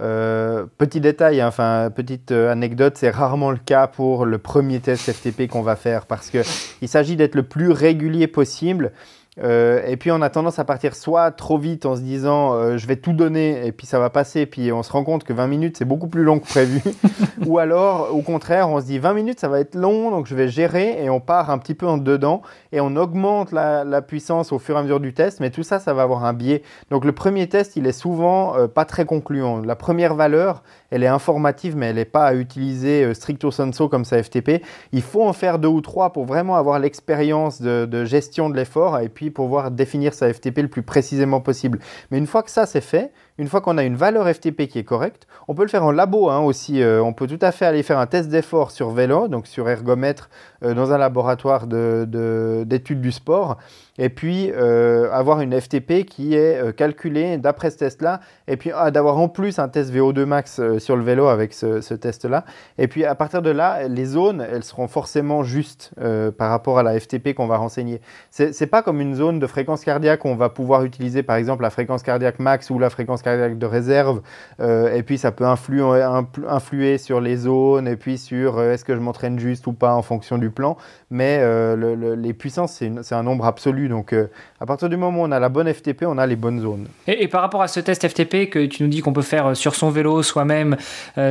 [0.00, 4.78] euh, petit détail, hein, enfin petite euh, anecdote, c'est rarement le cas pour le premier
[4.78, 8.92] test FTP qu'on va faire parce qu'il s'agit d'être le plus régulier possible
[9.42, 12.76] Euh, et puis on a tendance à partir soit trop vite en se disant euh,
[12.76, 15.32] je vais tout donner et puis ça va passer, puis on se rend compte que
[15.32, 16.82] 20 minutes c'est beaucoup plus long que prévu.
[17.46, 20.34] Ou alors au contraire on se dit 20 minutes ça va être long donc je
[20.34, 24.52] vais gérer et on part un petit peu en dedans et on augmente la, puissance
[24.52, 26.62] au fur et à mesure du test, mais tout ça ça va avoir un biais.
[26.90, 29.60] Donc le premier test il est souvent euh, pas très concluant.
[29.60, 34.04] La première valeur elle est informative mais elle n'est pas à utiliser stricto sensu comme
[34.04, 34.62] ça FTP.
[34.92, 38.56] Il faut en faire deux ou trois pour vraiment avoir l'expérience de, de gestion de
[38.56, 41.78] l'effort et puis pour pouvoir définir sa FTP le plus précisément possible.
[42.10, 44.78] Mais une fois que ça c'est fait, une fois qu'on a une valeur FTP qui
[44.78, 46.82] est correcte, on peut le faire en labo hein, aussi.
[46.82, 49.68] Euh, on peut tout à fait aller faire un test d'effort sur vélo, donc sur
[49.68, 50.28] ergomètre,
[50.64, 53.58] euh, dans un laboratoire d'études du sport,
[53.98, 58.90] et puis euh, avoir une FTP qui est calculée d'après ce test-là, et puis ah,
[58.90, 62.44] d'avoir en plus un test VO2 max sur le vélo avec ce, test-là.
[62.78, 65.92] Et puis à partir de là, les zones, elles seront forcément justes
[66.36, 68.00] par rapport à la FTP qu'on va renseigner.
[68.30, 71.62] C'est pas comme une zone de fréquence cardiaque où on va pouvoir utiliser par exemple
[71.62, 74.22] la fréquence cardiaque max ou la fréquence cardiaque de réserve,
[74.60, 78.94] euh, et puis ça peut influer, sur les zones, et puis sur euh, est-ce que
[78.94, 80.76] je m'entraîne juste ou pas en fonction du plan.
[81.10, 83.87] Mais euh, les puissances, c'est un nombre absolu.
[83.88, 84.14] Donc
[84.60, 86.86] à partir du moment où on a la bonne FTP, on a les bonnes zones.
[87.06, 89.74] Et, par rapport à ce test FTP que tu nous dis qu'on peut faire sur
[89.74, 90.76] son vélo, soi-même,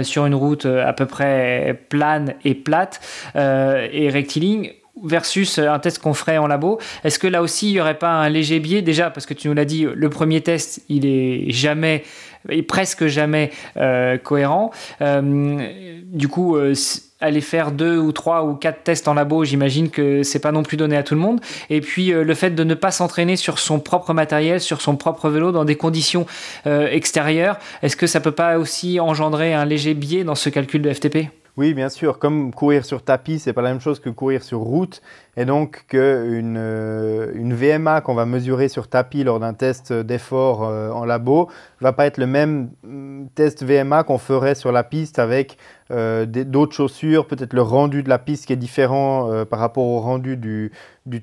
[0.03, 2.99] sur une route à peu près plane et plate
[3.35, 4.71] et rectiligne,
[5.03, 6.79] versus un test qu'on ferait en labo.
[7.03, 8.81] Est-ce que là aussi, il n'y aurait pas un léger biais?
[8.81, 12.03] Déjà, parce que tu nous l'as dit, le premier test, il est jamais,
[12.49, 14.71] et presque jamais euh, cohérent.
[15.01, 16.73] Euh, du coup, euh,
[17.19, 20.63] aller faire deux ou trois ou quatre tests en labo, j'imagine que c'est pas non
[20.63, 21.41] plus donné à tout le monde.
[21.69, 25.29] Et puis le fait de ne pas s'entraîner sur son propre matériel, sur son propre
[25.29, 26.27] vélo, dans des conditions
[26.65, 30.93] extérieures, est-ce que ça peut pas aussi engendrer un léger biais dans ce calcul de
[30.93, 32.19] FTP oui, bien sûr.
[32.19, 35.01] Comme courir sur tapis, c'est pas la même chose que courir sur route.
[35.39, 40.89] Et donc qu'une euh, VMA qu'on va mesurer sur tapis lors d'un test d'effort euh,
[40.89, 41.47] en labo
[41.79, 45.59] va pas être le même mm, test VMA qu'on ferait sur la piste avec
[45.91, 49.99] euh, d'autres chaussures, peut-être le rendu de la piste qui est différent par rapport au
[49.99, 50.71] rendu du,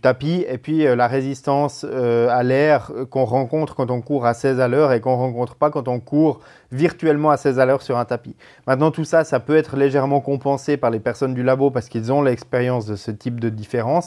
[0.01, 4.69] tapis, et puis la résistance à l'air qu'on rencontre quand on court à 16 à
[4.69, 6.41] l'heure et qu'on rencontre pas quand on court
[6.73, 8.37] virtuellement à 16 à l'heure sur un tapis.
[8.67, 12.13] Maintenant, tout ça, ça peut être légèrement compensé par les personnes du labo parce qu'ils
[12.13, 14.04] ont l'expérience de ce type de différence.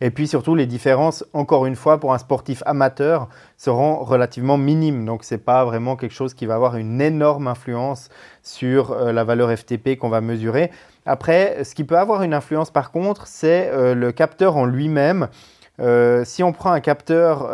[0.00, 5.04] Et puis surtout, les différences, encore une fois, pour un sportif amateur, seront relativement minimes.
[5.04, 8.08] Donc, ce n'est pas vraiment quelque chose qui va avoir une énorme influence
[8.42, 10.70] sur euh, la valeur FTP qu'on va mesurer.
[11.04, 15.28] Après, ce qui peut avoir une influence, par contre, c'est euh, le capteur en lui-même.
[15.80, 17.48] Euh, si on prend un capteur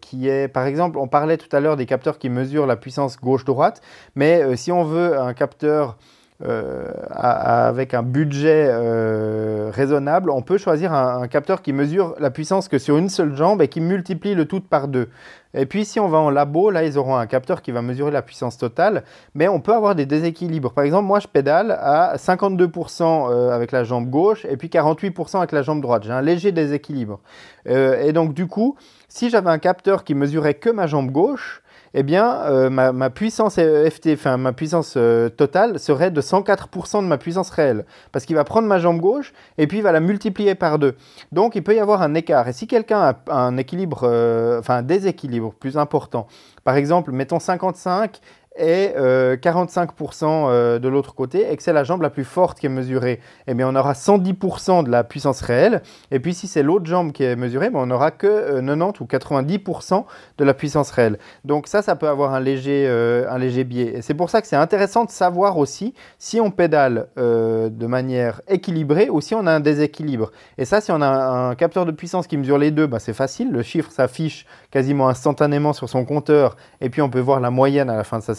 [0.00, 3.18] qui est, par exemple, on parlait tout à l'heure des capteurs qui mesurent la puissance
[3.18, 3.80] gauche-droite,
[4.14, 5.98] mais si on veut un capteur
[6.42, 12.66] euh, avec un budget euh, raisonnable, on peut choisir un, capteur qui mesure la puissance
[12.66, 15.08] que sur une seule jambe et qui multiplie le tout par deux.
[15.56, 18.10] Et puis si on va en labo, là ils auront un capteur qui va mesurer
[18.10, 19.04] la puissance totale,
[19.36, 20.72] mais on peut avoir des déséquilibres.
[20.72, 25.38] Par exemple, moi je pédale à 52% euh, avec la jambe gauche et puis 48%
[25.38, 26.02] avec la jambe droite.
[26.02, 27.20] J'ai un léger déséquilibre.
[27.64, 28.74] et donc du coup,
[29.08, 31.62] si j'avais un capteur qui mesurait que ma jambe gauche,
[31.96, 37.18] eh bien, euh, ma, puissance FT, ma puissance euh, totale serait de 104% de ma
[37.18, 37.86] puissance réelle.
[38.10, 40.96] Parce qu'il va prendre ma jambe gauche et puis il va la multiplier par deux.
[41.30, 42.48] Donc il peut y avoir un écart.
[42.48, 43.56] Et si quelqu'un a un
[44.02, 46.26] euh, déséquilibre plus important,
[46.64, 48.20] par exemple, mettons 55
[48.56, 52.58] et 45% euh, euh, de l'autre côté, et que c'est la jambe la plus forte
[52.58, 55.82] qui est mesurée, eh bien on aura 110% de la puissance réelle.
[56.10, 59.02] Et puis si c'est l'autre jambe qui est mesurée, ben, on n'aura que 90 euh,
[59.02, 60.04] ou 90%
[60.38, 61.18] de la puissance réelle.
[61.44, 63.96] Donc ça, ça peut avoir un léger, un léger biais.
[63.96, 68.40] Et c'est pour ça que c'est intéressant de savoir aussi si on pédale de manière
[68.48, 70.30] équilibrée ou si on a un déséquilibre.
[70.58, 73.14] Et ça, si on a un capteur de puissance qui mesure les deux, ben, c'est
[73.14, 73.50] facile.
[73.50, 77.90] Le chiffre s'affiche quasiment instantanément sur son compteur, et puis on peut voir la moyenne
[77.90, 78.34] à la fin de sa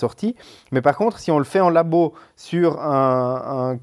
[0.71, 3.77] mais par contre, si on le fait en labo sur un,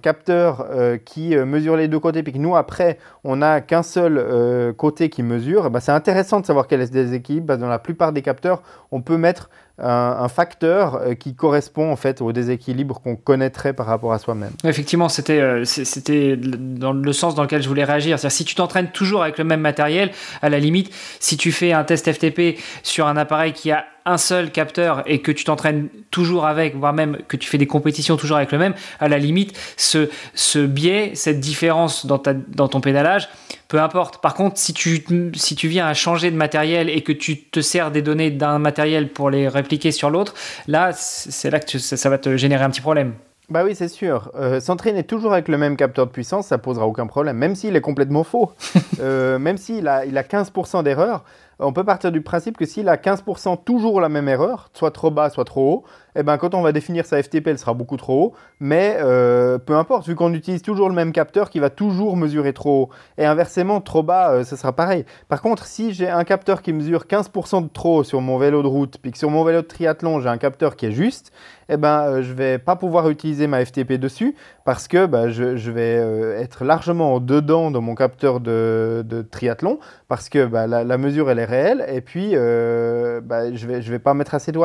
[0.00, 3.82] capteur euh, qui euh, mesure les deux côtés, puis que nous, après, on n'a qu'un
[3.82, 7.54] seul euh, côté qui mesure, bah, c'est intéressant de savoir quel est ce déséquilibre.
[7.58, 12.20] Dans la plupart des capteurs, on peut mettre un, facteur euh, qui correspond en fait
[12.20, 14.52] au déséquilibre qu'on connaîtrait par rapport à soi-même.
[14.64, 18.18] Effectivement, c'était euh, c'était dans le sens dans lequel je voulais réagir.
[18.18, 21.72] C'est-à-dire si tu t'entraînes toujours avec le même matériel, à la limite, si tu fais
[21.72, 25.88] un test FTP sur un appareil qui a un seul capteur et que tu t'entraînes
[26.10, 29.18] toujours avec, voire même que tu fais des compétitions toujours avec le même, à la
[29.18, 33.28] limite, ce, ce biais, cette différence dans, ta, dans ton pédalage,
[33.74, 34.18] peu importe.
[34.18, 37.58] Par contre, si tu, si tu viens à changer de matériel et que tu te
[37.58, 40.34] sers des données d'un matériel pour les répliquer sur l'autre,
[40.68, 43.14] là, c'est là que ça, va te générer un petit problème.
[43.50, 44.30] Bah oui, c'est sûr.
[44.36, 47.74] Euh, s'entraîner toujours avec le même capteur de puissance, ça posera aucun problème, même s'il
[47.74, 48.52] est complètement faux.
[49.00, 51.24] Euh, même s'il a, il a 15% d'erreur,
[51.58, 55.10] on peut partir du principe que s'il a 15% toujours la même erreur, soit trop
[55.10, 55.84] bas, soit trop haut,
[56.16, 58.32] eh ben, quand on va définir sa FTP, elle sera beaucoup trop haut.
[58.60, 62.52] Mais euh, peu importe, vu qu'on utilise toujours le même capteur qui va toujours mesurer
[62.52, 62.88] trop haut.
[63.18, 65.04] Et inversement, trop bas, euh, ce sera pareil.
[65.28, 68.62] Par contre, si j'ai un capteur qui mesure 15% de trop haut sur mon vélo
[68.62, 71.32] de route, puis que sur mon vélo de triathlon, j'ai un capteur qui est juste,
[71.68, 75.70] eh ben, euh, je vais pas pouvoir utiliser ma FTP dessus parce que bah, je,
[75.70, 75.94] vais
[76.40, 79.80] être largement dedans dans mon capteur de, triathlon
[80.14, 83.98] parce que bah, la, mesure, elle est réelle et puis bah, je vais, je vais
[83.98, 84.60] pas mettre assez de.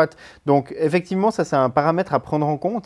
[0.45, 2.85] Donc, effectivement, ça c'est un paramètre à prendre en compte.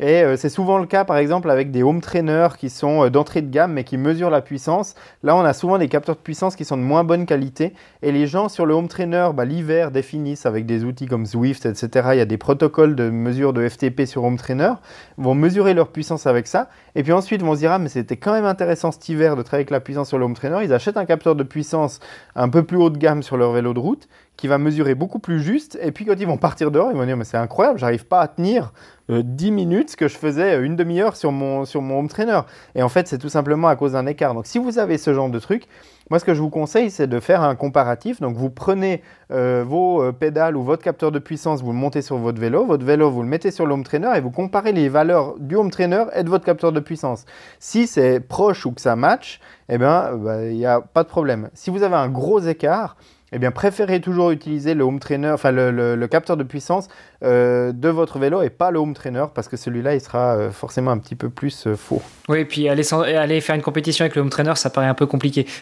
[0.00, 3.10] Et euh, c'est souvent le cas, par exemple, avec des home trainers qui sont euh,
[3.10, 4.94] d'entrée de gamme mais qui mesurent la puissance.
[5.22, 7.74] Là, on a souvent des capteurs de puissance qui sont de moins bonne qualité.
[8.00, 11.66] Et les gens sur le home trainer, bah, l'hiver, définissent avec des outils comme Zwift,
[11.66, 12.08] etc.
[12.12, 14.72] Il y a des protocoles de mesure de FTP sur home trainer,
[15.18, 16.70] vont mesurer leur puissance avec ça.
[16.94, 19.42] Et puis ensuite, vont se dire, ah, mais c'était quand même intéressant cet hiver de
[19.42, 20.60] travailler avec la puissance sur le home trainer.
[20.64, 22.00] Ils achètent un capteur de puissance
[22.36, 24.08] un peu plus haut de gamme sur leur vélo de route
[24.40, 25.78] qui va mesurer beaucoup plus juste.
[25.82, 28.20] Et puis quand ils vont partir dehors, ils vont dire mais c'est incroyable, j'arrive pas
[28.20, 28.72] à tenir
[29.10, 32.08] 10 euh, minutes ce que je faisais euh, une demi-heure sur mon, sur mon home
[32.08, 32.40] trainer.
[32.74, 34.34] Et en fait, c'est tout simplement à cause d'un écart.
[34.34, 35.64] Donc si vous avez ce genre de truc,
[36.10, 38.20] moi ce que je vous conseille, c'est de faire un comparatif.
[38.20, 42.16] Donc vous prenez euh, vos pédales ou votre capteur de puissance, vous le montez sur
[42.16, 44.88] votre vélo, votre vélo, vous le mettez sur le home trainer et vous comparez les
[44.88, 47.24] valeurs du home trainer et de votre capteur de puissance.
[47.58, 51.08] Si c'est proche ou que ça match, eh bien, bah, il n'y a pas de
[51.08, 51.50] problème.
[51.54, 52.96] Si vous avez un gros écart,
[53.32, 56.88] eh bien, préférez toujours utiliser le home trainer, enfin le, capteur de puissance
[57.22, 60.50] euh, de votre vélo et pas le home trainer parce que celui-là, il sera euh,
[60.50, 62.02] forcément un petit peu plus euh, faux.
[62.28, 65.06] Oui, et puis aller faire une compétition avec le home trainer, ça paraît un peu
[65.06, 65.46] compliqué.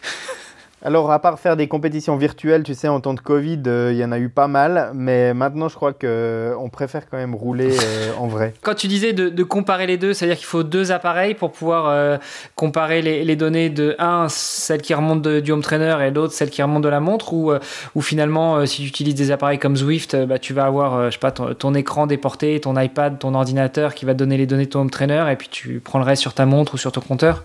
[0.81, 3.99] Alors, à part faire des compétitions virtuelles, tu sais, en temps de Covid, euh, il
[3.99, 7.35] y en a eu pas mal, mais maintenant, je crois qu'on euh, préfère quand même
[7.35, 8.55] rouler euh, en vrai.
[8.63, 12.21] Quand tu disais de, comparer les deux, c'est-à-dire qu'il faut deux appareils pour pouvoir
[12.55, 16.63] comparer les, données de un, celle qui remonte du home trainer, et l'autre, celle qui
[16.63, 20.53] remonte de la montre, ou, finalement, si tu utilises des appareils comme Zwift, bah, tu
[20.53, 24.19] vas avoir, je sais pas, ton, écran déporté, ton iPad, ton ordinateur qui va te
[24.19, 26.47] donner les données de ton home trainer, et puis tu prends le reste sur ta
[26.47, 27.43] montre ou sur ton compteur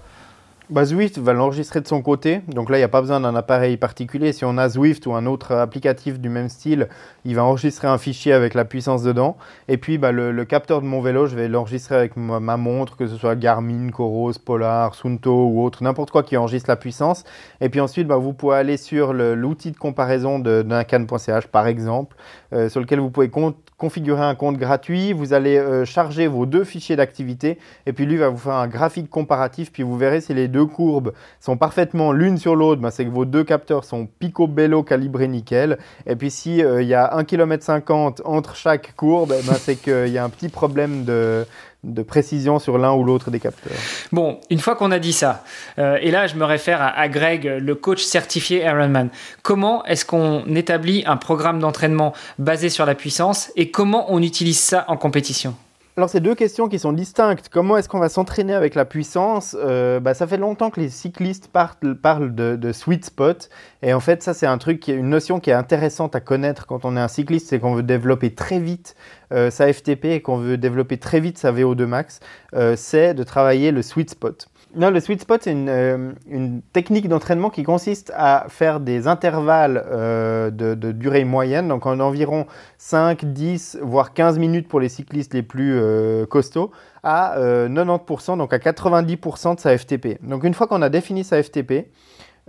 [0.74, 3.36] bah, Zwift va l'enregistrer de son côté, donc là il n'y a pas besoin d'un
[3.36, 4.34] appareil particulier.
[4.34, 6.90] Si on a Zwift ou un autre applicatif du même style,
[7.26, 9.38] il va enregistrer un fichier avec la puissance dedans.
[9.68, 13.06] Et puis bah, le, capteur de mon vélo, je vais l'enregistrer avec ma, montre, que
[13.06, 17.24] ce soit Garmin, Coros, Polar, Sunto ou autre, n'importe quoi qui enregistre la puissance.
[17.62, 22.16] Et puis ensuite, bah, vous pouvez aller sur l'outil de comparaison d'un can.ch par exemple,
[22.54, 23.32] euh, sur lequel vous pouvez
[23.78, 25.12] configurer un compte gratuit.
[25.14, 28.68] Vous allez euh, charger vos deux fichiers d'activité et puis lui va vous faire un
[28.68, 29.72] graphique comparatif.
[29.72, 33.10] Puis vous verrez si les deux courbes sont parfaitement l'une sur l'autre, ben, c'est que
[33.10, 35.78] vos deux capteurs sont picobello calibrés nickel.
[36.06, 40.10] Et puis si euh, il y a 1,50 km entre chaque courbe, ben, c'est qu'il
[40.10, 41.46] y a un petit problème de,
[41.84, 43.74] de précision sur l'un ou l'autre des capteurs.
[44.12, 45.44] Bon, une fois qu'on a dit ça,
[45.80, 49.10] euh, et là je me réfère à, à, Greg, le coach certifié Ironman,
[49.42, 54.60] comment est-ce qu'on établit un programme d'entraînement basé sur la puissance et comment on utilise
[54.60, 55.56] ça en compétition?
[55.96, 57.50] Alors, c'est deux questions qui sont distinctes.
[57.50, 59.56] Comment est-ce qu'on va s'entraîner avec la puissance?
[59.60, 63.48] Euh, bah, Ça fait longtemps que les cyclistes parlent de, sweet spot.
[63.84, 66.84] Et en fait, ça, c'est un truc, une notion qui est intéressante à connaître quand
[66.84, 68.96] on est un cycliste, c'est qu'on veut développer très vite
[69.34, 72.22] euh, sa FTP et qu'on veut développer très vite sa VO2 max.
[72.56, 74.48] Euh, c'est de travailler le sweet spot.
[74.76, 76.14] Non, le sweet spot, c'est une, euh,
[76.74, 82.48] technique d'entraînement qui consiste à faire des intervalles euh, de, durée moyenne, donc en environ
[82.80, 86.72] 5, 10, voire 15 minutes pour les cyclistes les plus euh, costauds,
[87.04, 90.18] à 90%, donc à 90% de sa FTP.
[90.24, 91.92] Donc une fois qu'on a défini sa FTP,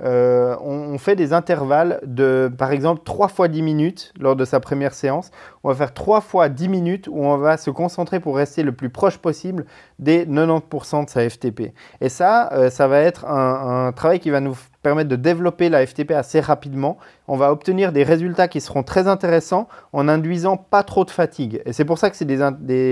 [0.03, 4.59] euh, on, fait des intervalles de, par exemple, 3 fois 10 minutes lors de sa
[4.59, 5.31] première séance.
[5.65, 8.73] On va faire 3 fois 10 minutes où on va se concentrer pour rester le
[8.73, 9.65] plus proche possible
[9.99, 11.73] des 90% de sa FTP.
[12.03, 15.87] Et ça, euh, ça va être un, travail qui va nous permettre de développer la
[15.87, 16.99] FTP assez rapidement.
[17.27, 21.63] On va obtenir des résultats qui seront très intéressants en induisant pas trop de fatigue.
[21.65, 22.39] Et c'est pour ça que c'est des,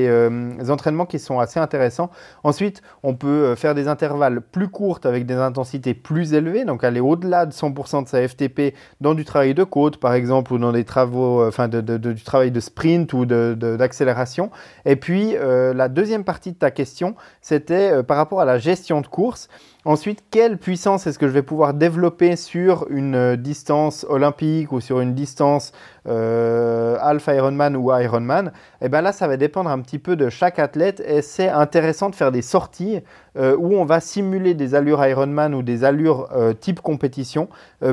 [0.08, 2.10] euh, entraînements qui sont assez intéressants.
[2.42, 6.82] Ensuite, on peut euh, faire des intervalles plus courtes avec des intensités plus élevées, donc
[6.82, 10.58] aller au-delà de 100% de sa FTP dans du travail de côte, par exemple, ou
[10.58, 14.50] dans des travaux, enfin, du travail de sprint ou d'accélération.
[14.86, 19.06] Et puis, la deuxième partie de ta question, c'était par rapport à la gestion de
[19.06, 19.48] course.
[19.84, 24.78] Ensuite, quelle puissance est-ce que je vais pouvoir développer sur une euh, distance olympique ou
[24.78, 25.72] sur une distance
[26.06, 28.52] euh, Alpha Ironman ou Ironman?
[28.80, 31.48] Et eh bien là, ça va dépendre un petit peu de chaque athlète et c'est
[31.48, 33.00] intéressant de faire des sorties
[33.36, 36.28] euh, où on va simuler des allures Ironman ou des allures
[36.60, 37.48] type compétition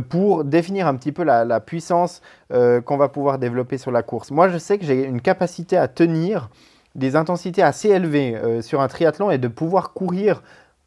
[0.09, 4.31] pour définir un petit peu la, la puissance qu'on va pouvoir développer sur la course.
[4.31, 6.49] Moi, je sais que j'ai une capacité à tenir
[6.95, 10.41] des intensités assez élevées sur un triathlon et de pouvoir courir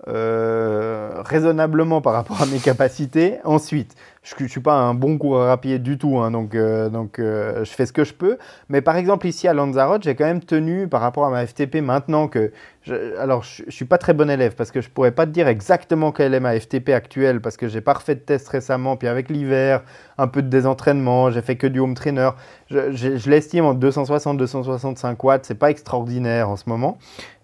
[0.06, 5.60] raisonnablement par rapport à mes capacités ensuite je ne suis pas un bon coureur à
[5.60, 8.38] pied du tout, hein, donc, euh, donc euh, je fais ce que je peux.
[8.68, 11.76] Mais par exemple, ici à Lanzarote, j'ai quand même tenu par rapport à ma FTP
[11.76, 12.52] maintenant que.
[12.90, 15.30] Alors, je ne suis pas très bon élève parce que je ne pourrais pas te
[15.30, 18.96] dire exactement quelle est ma FTP actuelle parce que j'ai pas refait de test récemment.
[18.96, 19.84] Puis avec l'hiver,
[20.18, 22.30] un peu de désentraînement, j'ai fait que du home trainer.
[22.70, 26.98] Je, l'estime en 260-265 watts, c'est pas extraordinaire en ce moment.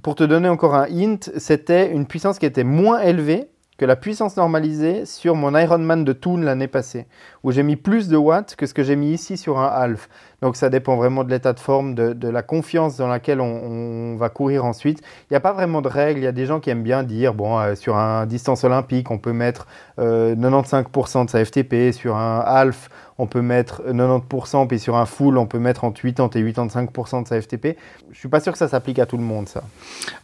[0.03, 3.95] pour te donner encore un hint, c'était une puissance qui était moins élevée que la
[3.95, 7.07] puissance normalisée sur mon Ironman de Toon l'année passée,
[7.45, 10.09] où j'ai mis plus de watts que ce que j'ai mis ici sur un half.
[10.43, 14.29] Donc ça dépend vraiment de l'état de forme, de, la confiance dans laquelle on, va
[14.31, 15.01] courir ensuite.
[15.23, 16.21] Il n'y a pas vraiment de règles.
[16.21, 19.13] Il y a des gens qui aiment bien dire, bon, euh, sur un distance olympique,
[19.13, 22.89] on peut mettre 95% euh, de sa FTP, sur un half,
[23.19, 27.23] on peut mettre 90%, puis sur un full, on peut mettre entre 80 et 85%
[27.23, 27.77] de sa FTP.
[28.13, 29.63] Je suis pas sûr que ça s'applique à tout le monde, ça.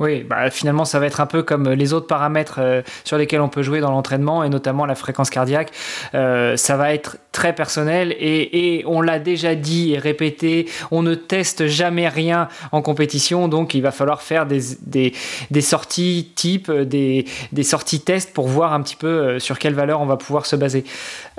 [0.00, 3.40] Oui, bah, finalement, ça va être un peu comme les autres paramètres euh, sur lesquels
[3.40, 5.72] on peut jouer dans l'entraînement, et notamment la fréquence cardiaque.
[6.12, 11.66] ça va être très personnel, et, on l'a déjà dit et répété, on ne teste
[11.66, 15.12] jamais rien en compétition, donc il va falloir faire des,
[15.60, 17.26] sorties type, des,
[17.62, 20.56] sorties tests pour voir un petit peu euh, sur quelle valeur on va pouvoir se
[20.56, 20.84] baser.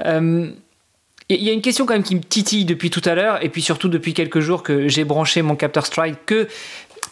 [0.06, 0.50] Euh,
[1.30, 3.50] il y a une question quand même qui me titille depuis tout à l'heure, et
[3.50, 6.48] puis surtout depuis quelques jours que j'ai branché mon capteur Stride, que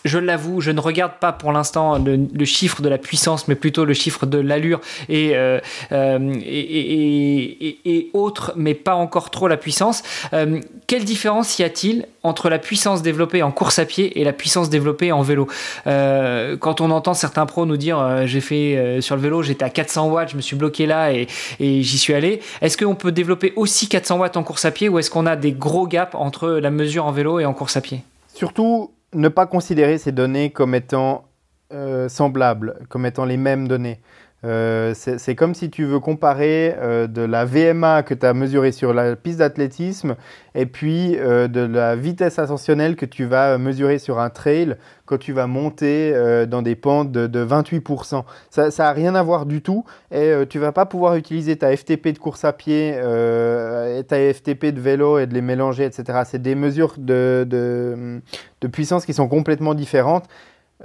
[0.06, 3.86] je l'avoue, je ne regarde pas pour l'instant le, chiffre de la puissance, mais plutôt
[3.86, 5.60] le chiffre de l'allure et, euh,
[5.92, 10.04] euh, et, autres, mais pas encore trop la puissance.
[10.34, 14.34] Euh, quelle différence y a-t-il entre la puissance développée en course à pied et la
[14.34, 15.48] puissance développée en vélo?
[15.86, 20.10] Quand on entend certains pros nous dire j'ai fait sur le vélo, j'étais à 400
[20.10, 21.28] watts, je me suis bloqué là et,
[21.60, 25.00] j'y suis allé, est-ce qu'on peut développer aussi 400 watts en course à pied ou
[25.00, 27.82] est-ce qu'on a des gros gaps entre la mesure en vélo et en course à
[27.82, 28.02] pied?
[28.34, 31.26] Surtout, ne pas considérer ces données comme étant
[31.72, 34.02] euh, semblables, comme étant les mêmes données.
[34.46, 38.74] Euh, c'est comme si tu veux comparer euh, de la VMA que tu as mesurée
[38.74, 40.16] sur la piste d'athlétisme
[40.54, 44.76] et puis euh, de la vitesse ascensionnelle que tu vas mesurer sur un trail
[45.06, 46.14] quand tu vas monter
[46.48, 48.24] dans des pentes de, 28%.
[48.50, 52.14] Ça n'a rien à voir du tout et tu vas pas pouvoir utiliser ta FTP
[52.14, 56.22] de course à pied et ta FTP de vélo et de les mélanger, etc.
[56.26, 60.26] C'est des mesures de, de puissance qui sont complètement différentes.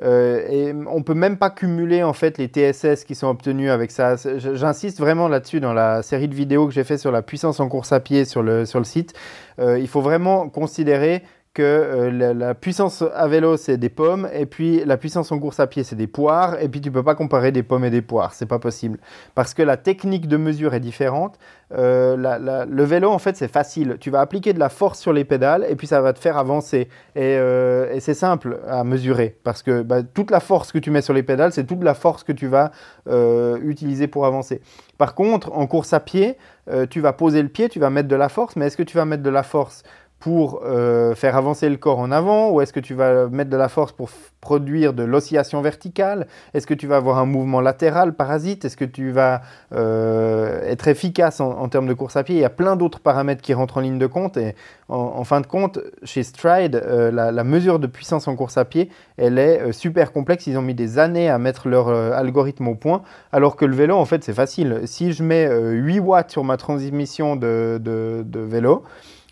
[0.03, 3.91] Euh, et on peut même pas cumuler en fait les TSS qui sont obtenus avec
[3.91, 4.17] ça.
[4.37, 7.69] J'insiste vraiment là-dessus dans la série de vidéos que j'ai fait sur la puissance en
[7.69, 9.15] course à pied sur le, sur le site.
[9.59, 11.23] Euh, il faut vraiment considérer
[11.59, 15.67] euh, la, puissance à vélo, c'est des pommes, et puis la puissance en course à
[15.67, 18.35] pied, c'est des poires, et puis tu peux pas comparer des pommes et des poires,
[18.35, 18.99] c'est pas possible.
[19.35, 21.39] Parce que la technique de mesure est différente.
[21.75, 23.97] Euh, le vélo, en fait, c'est facile.
[24.01, 26.37] Tu vas appliquer de la force sur les pédales, et puis ça va te faire
[26.37, 26.89] avancer.
[27.15, 31.03] Et, euh, c'est simple à mesurer, parce que bah, toute la force que tu mets
[31.03, 32.73] sur les pédales, c'est toute la force que tu vas
[33.63, 34.61] utiliser pour avancer.
[34.99, 36.37] Par contre, en course à pied,
[36.91, 38.97] tu vas poser le pied, tu vas mettre de la force, mais est-ce que tu
[38.97, 39.83] vas mettre de la force
[40.19, 43.57] pour euh, faire avancer le corps en avant ou est-ce que tu vas mettre de
[43.57, 44.11] la force pour
[44.41, 46.27] produire de l'oscillation verticale?
[46.55, 48.65] Est-ce que tu vas avoir un mouvement latéral parasite?
[48.65, 49.43] Est-ce que tu vas
[49.73, 52.35] euh, être efficace en, termes de course à pied?
[52.35, 54.57] Il y a plein d'autres paramètres qui rentrent en ligne de compte et
[54.89, 58.89] en, fin de compte, chez Stride, euh, la, mesure de puissance en course à pied,
[59.19, 60.47] elle est super complexe.
[60.47, 63.97] Ils ont mis des années à mettre leur algorithme au point alors que le vélo,
[63.97, 64.81] en fait, c'est facile.
[64.87, 68.83] Si je mets 8 watts sur ma transmission de, de vélo,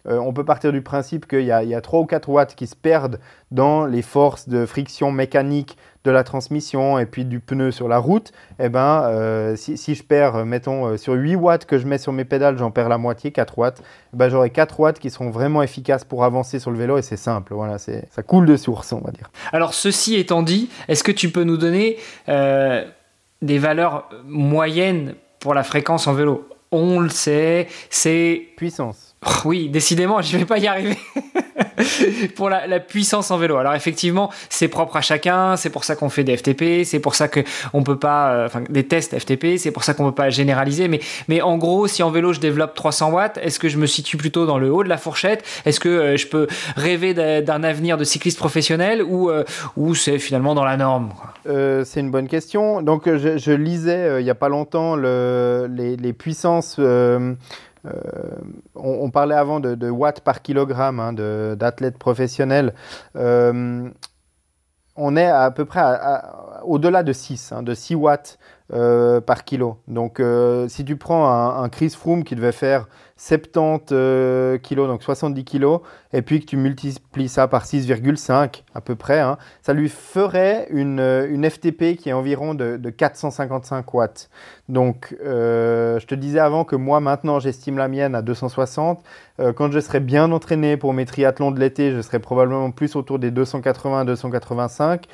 [0.08, 2.76] euh, on peut partir du principe qu'il y, a 3 ou 4 watts qui se
[2.76, 3.18] perdent
[3.50, 7.98] dans les forces de friction mécanique de la transmission et puis du pneu sur la
[7.98, 8.32] route.
[8.60, 12.12] Eh ben, euh, si, je perds, mettons, euh, sur 8 watts que je mets sur
[12.12, 13.82] mes pédales, j'en perds la moitié, 4 watts,
[14.14, 17.02] eh ben, j'aurai 4 watts qui seront vraiment efficaces pour avancer sur le vélo et
[17.02, 17.54] c'est simple.
[17.54, 19.30] Voilà, ça coule de source, on va dire.
[19.52, 21.98] Alors, ceci étant dit, est-ce que tu peux nous donner
[22.28, 26.48] des valeurs moyennes pour la fréquence en vélo?
[26.72, 28.42] On le sait, c'est...
[28.56, 29.05] Puissance.
[29.44, 30.96] Oui, décidément, je ne vais pas y arriver.
[32.36, 33.56] pour la, puissance en vélo.
[33.56, 37.14] Alors effectivement, c'est propre à chacun, c'est pour ça qu'on fait des FTP, c'est pour
[37.14, 40.30] ça qu'on peut pas, euh, enfin des tests FTP, c'est pour ça qu'on peut pas
[40.30, 40.88] généraliser.
[40.88, 43.86] Mais, mais en gros, si en vélo je développe 300 watts, est-ce que je me
[43.86, 45.44] situe plutôt dans le haut de la fourchette?
[45.64, 46.46] Est-ce que euh, je peux
[46.76, 49.44] rêver d'un avenir de cycliste professionnel ou, euh,
[49.76, 51.12] ou c'est finalement dans la norme
[51.44, 52.82] C'est une bonne question.
[52.82, 56.78] Donc je, lisais il n'y a pas longtemps le, les, puissances.
[58.74, 62.74] On, parlait avant de, watts par kilogramme hein, d'athlètes professionnels.
[63.14, 63.92] on
[65.16, 65.82] est à, peu près
[66.64, 68.38] au-delà de 6, hein, de 6 watts
[68.72, 69.78] euh, par kilo.
[69.86, 75.04] Donc euh, si tu prends un, Chris Froome qui devait faire 70 euh, kg, donc
[75.04, 75.78] 70 kg,
[76.12, 80.66] et puis que tu multiplies ça par 6,5 à peu près, hein, ça lui ferait
[80.70, 84.30] une, une, FTP qui est environ de, 455 watts.
[84.68, 89.00] Donc je te disais avant que moi maintenant j'estime la mienne à 260.
[89.54, 93.20] quand je serai bien entraîné pour mes triathlons de l'été, je serai probablement plus autour
[93.20, 95.04] des 280-285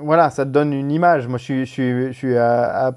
[0.00, 1.26] voilà, ça te donne une image.
[1.26, 2.92] Moi, je suis, à,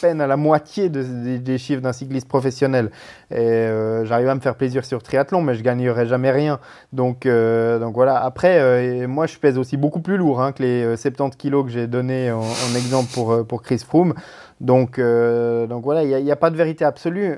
[0.00, 2.90] peine à la moitié des chiffres d'un cycliste professionnel.
[3.30, 6.58] Et euh, j'arrive à me faire plaisir sur triathlon, mais je gagnerai jamais rien.
[6.92, 8.18] Donc, euh, donc voilà.
[8.24, 11.70] Après, euh, moi, je pèse aussi beaucoup plus lourd hein, que les 70 kilos que
[11.70, 12.42] j'ai donné en,
[12.76, 14.14] exemple pour, pour Chris Froome.
[14.60, 17.36] Donc, donc voilà, il n'y a, pas de vérité absolue.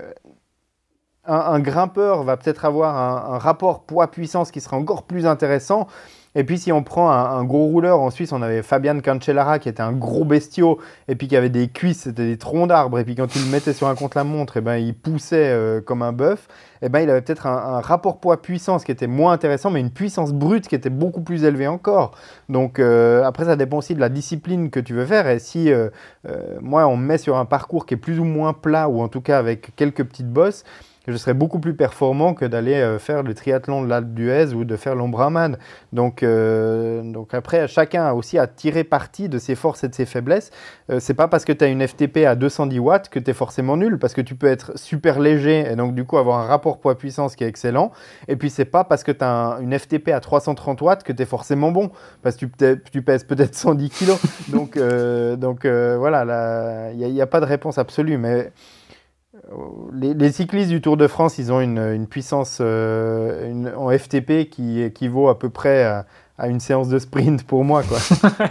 [1.25, 5.87] Un, grimpeur va peut-être avoir un rapport poids-puissance qui sera encore plus intéressant.
[6.35, 9.69] Et puis si on prend un, gros rouleur, en Suisse on avait Fabian Cancellara qui
[9.69, 10.79] était un gros bestiau
[11.09, 13.51] et puis qui avait des cuisses, c'était des troncs d'arbres et puis quand tu le
[13.51, 16.49] mettais sur un contre-la-montre, et eh ben, il poussait euh, comme un bœuf,
[16.81, 19.91] et eh ben, il avait peut-être un, rapport poids-puissance qui était moins intéressant mais une
[19.91, 22.13] puissance brute qui était beaucoup plus élevée encore.
[22.49, 25.71] Donc euh, après ça dépend aussi de la discipline que tu veux faire et si
[25.71, 25.91] euh,
[26.63, 29.09] moi on me met sur un parcours qui est plus ou moins plat ou en
[29.09, 30.65] tout cas avec quelques petites bosses,
[31.09, 34.65] je serais beaucoup plus performant que d'aller euh, faire le triathlon de l'Alpe d'Huez ou
[34.65, 35.57] de faire l'Ombraman.
[35.93, 39.95] Donc, euh, donc après, chacun a aussi à tirer parti de ses forces et de
[39.95, 40.51] ses faiblesses.
[40.91, 43.35] Euh, c'est pas parce que tu as une FTP à 210 watts que tu es
[43.35, 46.47] forcément nul, parce que tu peux être super léger et donc du coup avoir un
[46.47, 47.91] rapport poids-puissance qui est excellent.
[48.29, 51.23] Et puis c'est pas parce que tu as une FTP à 330 watts que tu
[51.23, 51.91] es forcément bon,
[52.23, 54.13] parce que tu, tu pèses peut-être 110 kg.
[54.49, 54.79] donc,
[55.39, 58.19] donc voilà, il n'y a, a, pas de réponse absolue.
[58.19, 58.53] Mais
[59.93, 65.29] les, cyclistes du Tour de France, ils ont une, puissance euh, en FTP qui équivaut
[65.29, 66.07] à peu près à,
[66.49, 67.83] une séance de sprint pour moi.
[67.83, 67.99] Quoi.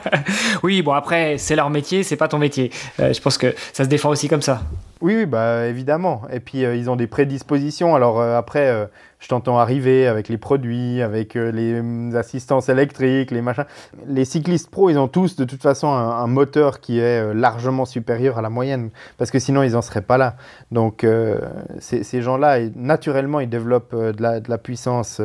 [0.63, 2.71] oui, bon après, c'est leur métier, c'est pas ton métier.
[2.99, 4.61] Euh, je pense que ça se défend aussi comme ça.
[5.01, 6.23] Oui, bah, évidemment.
[6.31, 7.95] Et puis, euh, ils ont des prédispositions.
[7.95, 8.89] Alors après,
[9.21, 13.65] je t'entends arriver avec les produits, avec euh, les assistances électriques, les machins.
[14.07, 17.85] Les cyclistes pros, ils ont tous de toute façon un, moteur qui est euh, largement
[17.85, 18.89] supérieur à la moyenne,
[19.19, 20.35] parce que sinon ils n'en seraient pas là.
[20.71, 21.39] Donc euh,
[21.79, 25.21] ces gens-là, naturellement, ils développent de la puissance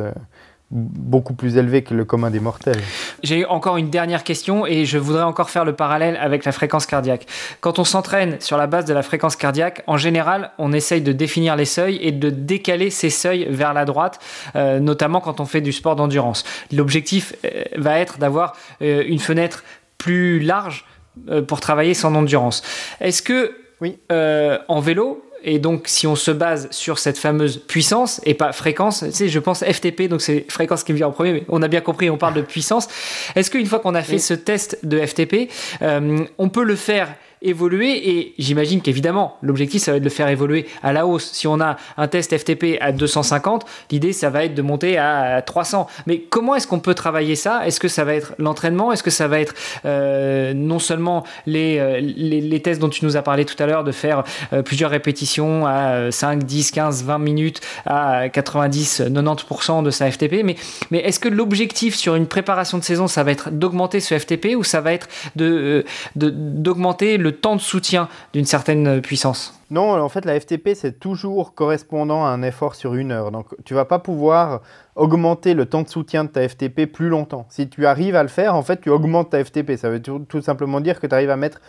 [0.69, 2.79] beaucoup plus élevé que le commun des mortels.
[3.23, 6.85] J'ai encore une dernière question et je voudrais encore faire le parallèle avec la fréquence
[6.85, 7.25] cardiaque.
[7.61, 11.13] Quand on s'entraîne sur la base de la fréquence cardiaque, en général, on essaye de
[11.13, 14.19] définir les seuils et de décaler ces seuils vers la droite,
[14.55, 16.43] euh, notamment quand on fait du sport d'endurance.
[16.73, 19.63] L'objectif euh, va être d'avoir euh, une fenêtre
[19.97, 20.85] plus large
[21.47, 22.61] pour travailler son endurance.
[23.01, 23.97] Est-ce que oui.
[24.09, 28.99] en vélo, et donc, si on se base sur cette fameuse puissance et pas fréquence,
[28.99, 31.61] tu sais, je pense FTP, donc c'est fréquence qui me vient en premier, mais on
[31.61, 32.89] a bien compris, on parle de puissance.
[33.33, 35.49] Est-ce qu'une fois qu'on a fait ce test de FTP,
[35.81, 40.13] euh, on peut le faire évoluer et j'imagine qu'évidemment l'objectif ça va être de le
[40.13, 41.31] faire évoluer à la hausse.
[41.31, 45.41] Si on a un test FTP à 250, l'idée ça va être de monter à
[45.41, 45.87] 300.
[46.05, 47.65] Mais comment est-ce qu'on peut travailler ça?
[47.65, 48.91] Est-ce que ça va être l'entraînement?
[48.91, 49.53] Est-ce que ça va être
[49.85, 53.83] euh, non seulement les, les, les, tests dont tu nous as parlé tout à l'heure,
[53.83, 54.23] de faire
[54.53, 60.43] euh, plusieurs répétitions à 5, 10, 15, 20 minutes à 90, 90% de sa FTP,
[60.43, 60.55] mais,
[60.91, 64.55] mais est-ce que l'objectif sur une préparation de saison, ça va être d'augmenter ce FTP
[64.55, 65.83] ou ça va être de,
[66.15, 70.99] euh, d'augmenter le temps de soutien d'une certaine puissance Non, en fait, la FTP, c'est
[70.99, 73.31] toujours correspondant à un effort sur une heure.
[73.31, 74.61] Donc, tu vas pas pouvoir
[74.95, 77.45] augmenter le temps de soutien de ta FTP plus longtemps.
[77.49, 79.75] Si tu arrives à le faire, en fait, tu augmentes ta FTP.
[79.77, 81.61] Ça veut tout simplement dire que tu arrives à mettre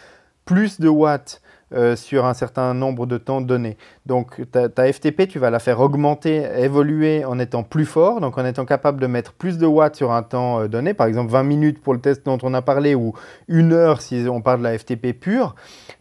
[0.44, 1.42] plus de watts
[1.74, 3.76] euh, sur un certain nombre de temps donné.
[4.09, 8.46] Donc ta, FTP, tu vas la faire augmenter, évoluer en étant plus fort, donc en
[8.46, 11.42] étant capable de mettre plus de watts sur un temps euh, donné, par exemple 20
[11.42, 13.12] minutes pour le test dont on a parlé, ou
[13.48, 15.54] une heure si on parle de la FTP pure.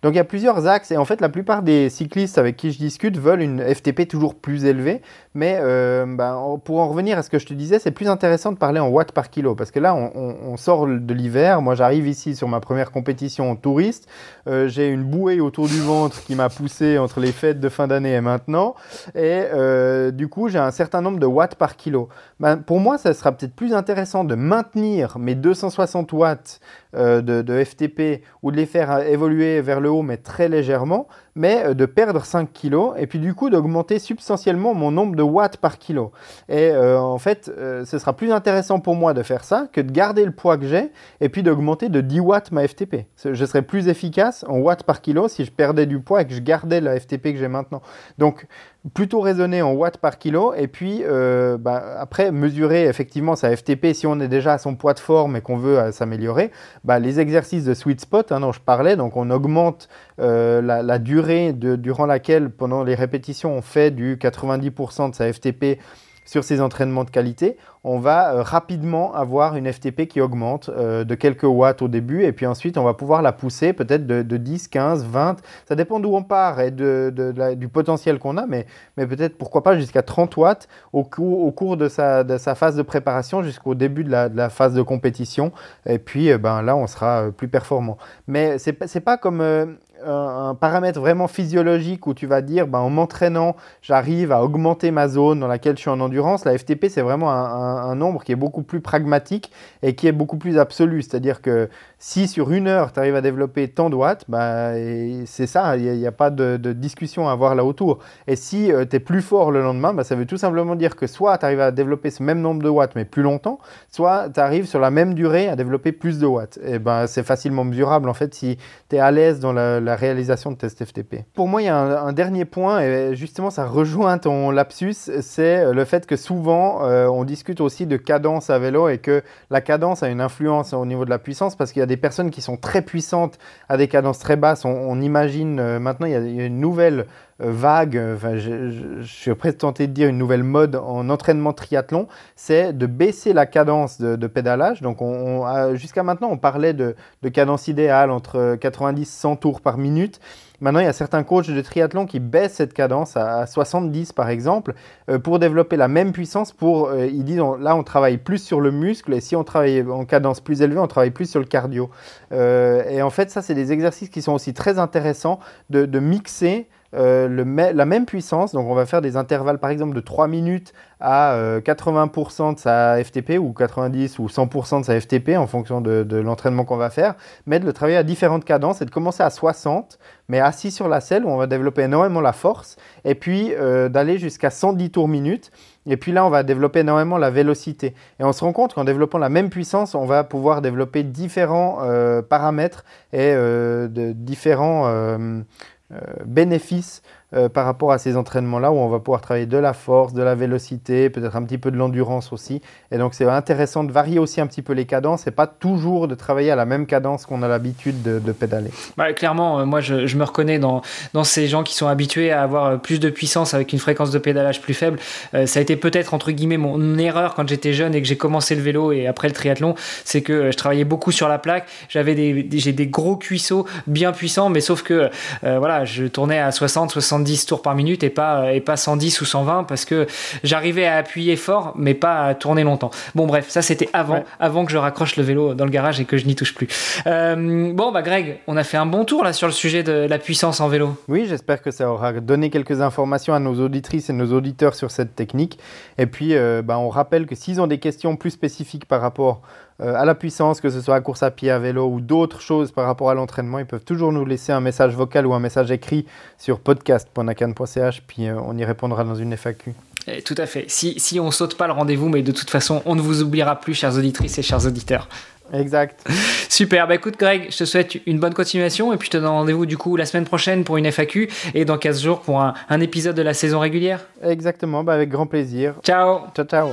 [0.04, 2.72] Donc il y a plusieurs axes, et en fait la plupart des cyclistes avec qui
[2.72, 5.02] je discute veulent une FTP toujours plus élevée,
[5.34, 8.54] mais euh, ben, pour en revenir à ce que je te disais, c'est plus intéressant
[8.54, 12.08] de parler en watts par kilo, parce que là on, sort de l'hiver, moi j'arrive
[12.08, 14.08] ici sur ma première compétition en touriste,
[14.46, 17.97] j'ai une bouée autour du ventre qui m'a poussé entre les fêtes de fin d'année
[18.06, 18.76] et maintenant.
[19.16, 22.10] Et euh, du coup, j'ai un certain nombre de watts par kilo.
[22.40, 26.60] Ben, pour moi, ça sera peut-être plus intéressant de maintenir mes 260 watts
[26.98, 31.66] euh, de, FTP ou de les faire évoluer vers le haut, mais très légèrement, mais
[31.66, 35.58] euh, de perdre 5 kg et puis du coup d'augmenter substantiellement mon nombre de watts
[35.58, 36.12] par kilo.
[36.50, 37.52] Et euh, en fait,
[37.86, 40.68] ce sera plus intéressant pour moi de faire ça que de garder le poids que
[40.68, 40.92] j'ai
[41.22, 43.06] et puis d'augmenter de 10 watts ma FTP.
[43.24, 46.34] Je serais plus efficace en watts par kilo si je perdais du poids et que
[46.34, 47.82] je gardais la FTP que j'ai maintenant.
[48.18, 48.48] Donc,
[48.94, 53.94] plutôt raisonner en watts par kilo et puis euh, bah, après mesurer effectivement sa FTP
[53.94, 56.52] si on est déjà à son poids de forme et qu'on veut euh, s'améliorer.
[56.84, 61.00] Bah, les exercices de sweet spot hein, dont je parlais, donc on augmente euh, la,
[61.00, 65.80] durée durant laquelle pendant les répétitions on fait du 90% de sa FTP
[66.28, 71.06] sur ces entraînements de qualité, on va euh, rapidement avoir une FTP qui augmente euh,
[71.06, 74.38] de quelques watts au début et puis ensuite on va pouvoir la pousser peut-être de,
[74.38, 77.14] 10, 15, 20, ça dépend d'où on part et de,
[77.56, 78.66] du potentiel qu'on a, mais,
[78.98, 82.82] mais peut-être pourquoi pas jusqu'à 30 watts au, au cours de sa, sa, phase de
[82.82, 85.54] préparation jusqu'au début de la, phase de compétition
[85.86, 87.98] et puis euh, ben, là on sera plus performant.
[88.28, 93.56] Mais c'est pas comme un, paramètre vraiment physiologique où tu vas dire, ben, en m'entraînant,
[93.82, 96.46] j'arrive à augmenter ma zone dans laquelle je suis en endurance.
[96.46, 100.38] La FTP, c'est vraiment un, nombre qui est beaucoup plus pragmatique et qui est beaucoup
[100.38, 101.02] plus absolu.
[101.02, 101.70] C'est-à-dire que
[102.00, 105.98] si sur une heure, tu arrives à développer tant de watts, ben, c'est ça, il
[105.98, 108.00] n'y a, pas de, discussion à avoir là autour.
[108.28, 110.96] Et si euh, tu es plus fort le lendemain, ben, ça veut tout simplement dire
[110.96, 114.30] que soit tu arrives à développer ce même nombre de watts mais plus longtemps, soit
[114.30, 116.60] tu arrives sur la même durée à développer plus de watts.
[116.66, 118.58] Et ben, c'est facilement mesurable en fait si
[118.90, 121.24] tu es à l'aise dans la la réalisation de tests FTP.
[121.34, 125.72] Pour moi, il y a un, dernier point, et justement, ça rejoint ton lapsus, c'est
[125.72, 129.62] le fait que souvent, euh, on discute aussi de cadence à vélo et que la
[129.62, 132.30] cadence a une influence au niveau de la puissance parce qu'il y a des personnes
[132.30, 133.38] qui sont très puissantes
[133.70, 134.66] à des cadences très basses.
[134.66, 137.08] On, imagine euh, maintenant, il y, a, une nouvelle
[137.42, 142.08] euh, vague, enfin, je, suis presque tenté de dire une nouvelle mode en entraînement triathlon,
[142.36, 144.82] c'est de baisser la cadence de, pédalage.
[144.82, 150.20] Donc, on, jusqu'à maintenant, on parlait de, de cadence idéale entre 90-100 tours par minute.
[150.60, 154.30] Maintenant, il y a certains coachs de triathlon qui baissent cette cadence à 70 par
[154.30, 154.74] exemple
[155.10, 156.52] euh, pour développer la même puissance.
[156.52, 159.84] Pour, euh, ils disent là, on travaille plus sur le muscle et si on travaille
[159.84, 161.92] en cadence plus élevée, on travaille plus sur le cardio.
[162.32, 165.40] Euh, et en fait, ça, c'est des exercices qui sont aussi très intéressants
[165.70, 167.28] de, de mixer euh,
[167.74, 168.54] la même puissance.
[168.54, 172.60] Donc on va faire des intervalles par exemple de 3 minutes à 80% euh, de
[172.60, 176.90] sa FTP ou 90 ou 100% de sa FTP en fonction de, l'entraînement qu'on va
[176.90, 177.16] faire,
[177.46, 180.88] mais de le travailler à différentes cadences et de commencer à 60, mais assis sur
[180.88, 184.90] la selle où on va développer énormément la force et puis euh, d'aller jusqu'à 110
[184.92, 185.52] tours minutes.
[185.90, 187.96] Et puis là, on va développer énormément la vélocité.
[188.20, 191.80] Et on se rend compte qu'en développant la même puissance, on va pouvoir développer différents
[192.28, 192.84] paramètres
[193.14, 195.46] et de différents
[195.94, 197.02] euh, bénéfices
[197.34, 200.24] euh, par rapport à ces entraînements-là où on va pouvoir travailler de la force, de
[200.24, 202.62] la vélocité, peut-être un petit peu de l'endurance aussi.
[202.90, 206.08] Et donc c'est intéressant de varier aussi un petit peu les cadences et pas toujours
[206.08, 208.70] de travailler à la même cadence qu'on a l'habitude de, pédaler.
[208.96, 210.82] Bah, clairement, euh, moi je, me reconnais dans,
[211.14, 214.12] dans ces gens qui sont habitués à avoir euh, plus de puissance avec une fréquence
[214.12, 214.98] de pédalage plus faible.
[215.34, 218.56] ça a été peut-être entre guillemets mon erreur quand j'étais jeune et que j'ai commencé
[218.56, 219.76] le vélo et après le triathlon,
[220.06, 221.68] c'est que je travaillais beaucoup sur la plaque.
[221.90, 225.10] J'avais des, j'ai des gros cuisseaux bien puissants, mais sauf que
[225.42, 229.22] voilà, je tournais à 60, 60 110 tours par minute et pas, et pas 110
[229.22, 230.08] ou 120 parce que
[230.44, 232.92] j'arrivais à appuyer fort mais pas à tourner longtemps.
[233.16, 236.06] Bon bref, ça c'était avant, avant que je raccroche le vélo dans le garage et
[236.06, 236.68] que je n'y touche plus.
[237.08, 239.92] Euh, bon bah Greg, on a fait un bon tour là sur le sujet de
[239.92, 240.96] la puissance en vélo.
[241.08, 244.92] Oui, j'espère que ça aura donné quelques informations à nos auditrices et nos auditeurs sur
[244.92, 245.58] cette technique.
[245.98, 249.42] Et puis euh, bah, on rappelle que s'ils ont des questions plus spécifiques par rapport
[249.82, 252.42] euh, à la puissance, que ce soit à course à pied, à vélo ou d'autres
[252.42, 255.40] choses par rapport à l'entraînement, ils peuvent toujours nous laisser un message vocal ou un
[255.40, 256.06] message écrit
[256.38, 259.74] sur podcast.nakan.ch, puis euh, on y répondra dans une FAQ.
[260.08, 260.66] Eh, tout à fait.
[260.68, 263.60] Si, si on saute pas le rendez-vous, mais de toute façon, on ne vous oubliera
[263.60, 265.10] plus, chers auditrices et chers auditeurs.
[265.54, 266.06] Exact.
[266.50, 266.88] Super.
[266.88, 269.66] Bah écoute, Greg, je te souhaite une bonne continuation et puis je te donne rendez-vous
[269.66, 272.82] du coup la semaine prochaine pour une FAQ et dans 15 jours pour un, un
[272.82, 274.02] épisode de la saison régulière.
[274.22, 274.84] Exactement.
[274.84, 275.76] Bah avec grand plaisir.
[275.84, 276.22] Ciao.
[276.36, 276.70] Ciao, ciao.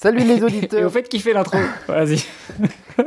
[0.00, 0.80] Salut les auditeurs.
[0.82, 2.24] Et au fait, qui fait l'intro Vas-y.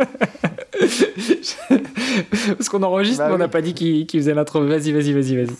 [2.57, 4.65] Parce qu'on enregistre, bah mais on n'a pas dit qui, qui faisait l'intro.
[4.65, 5.55] Vas-y, vas-y, vas-y, vas-y.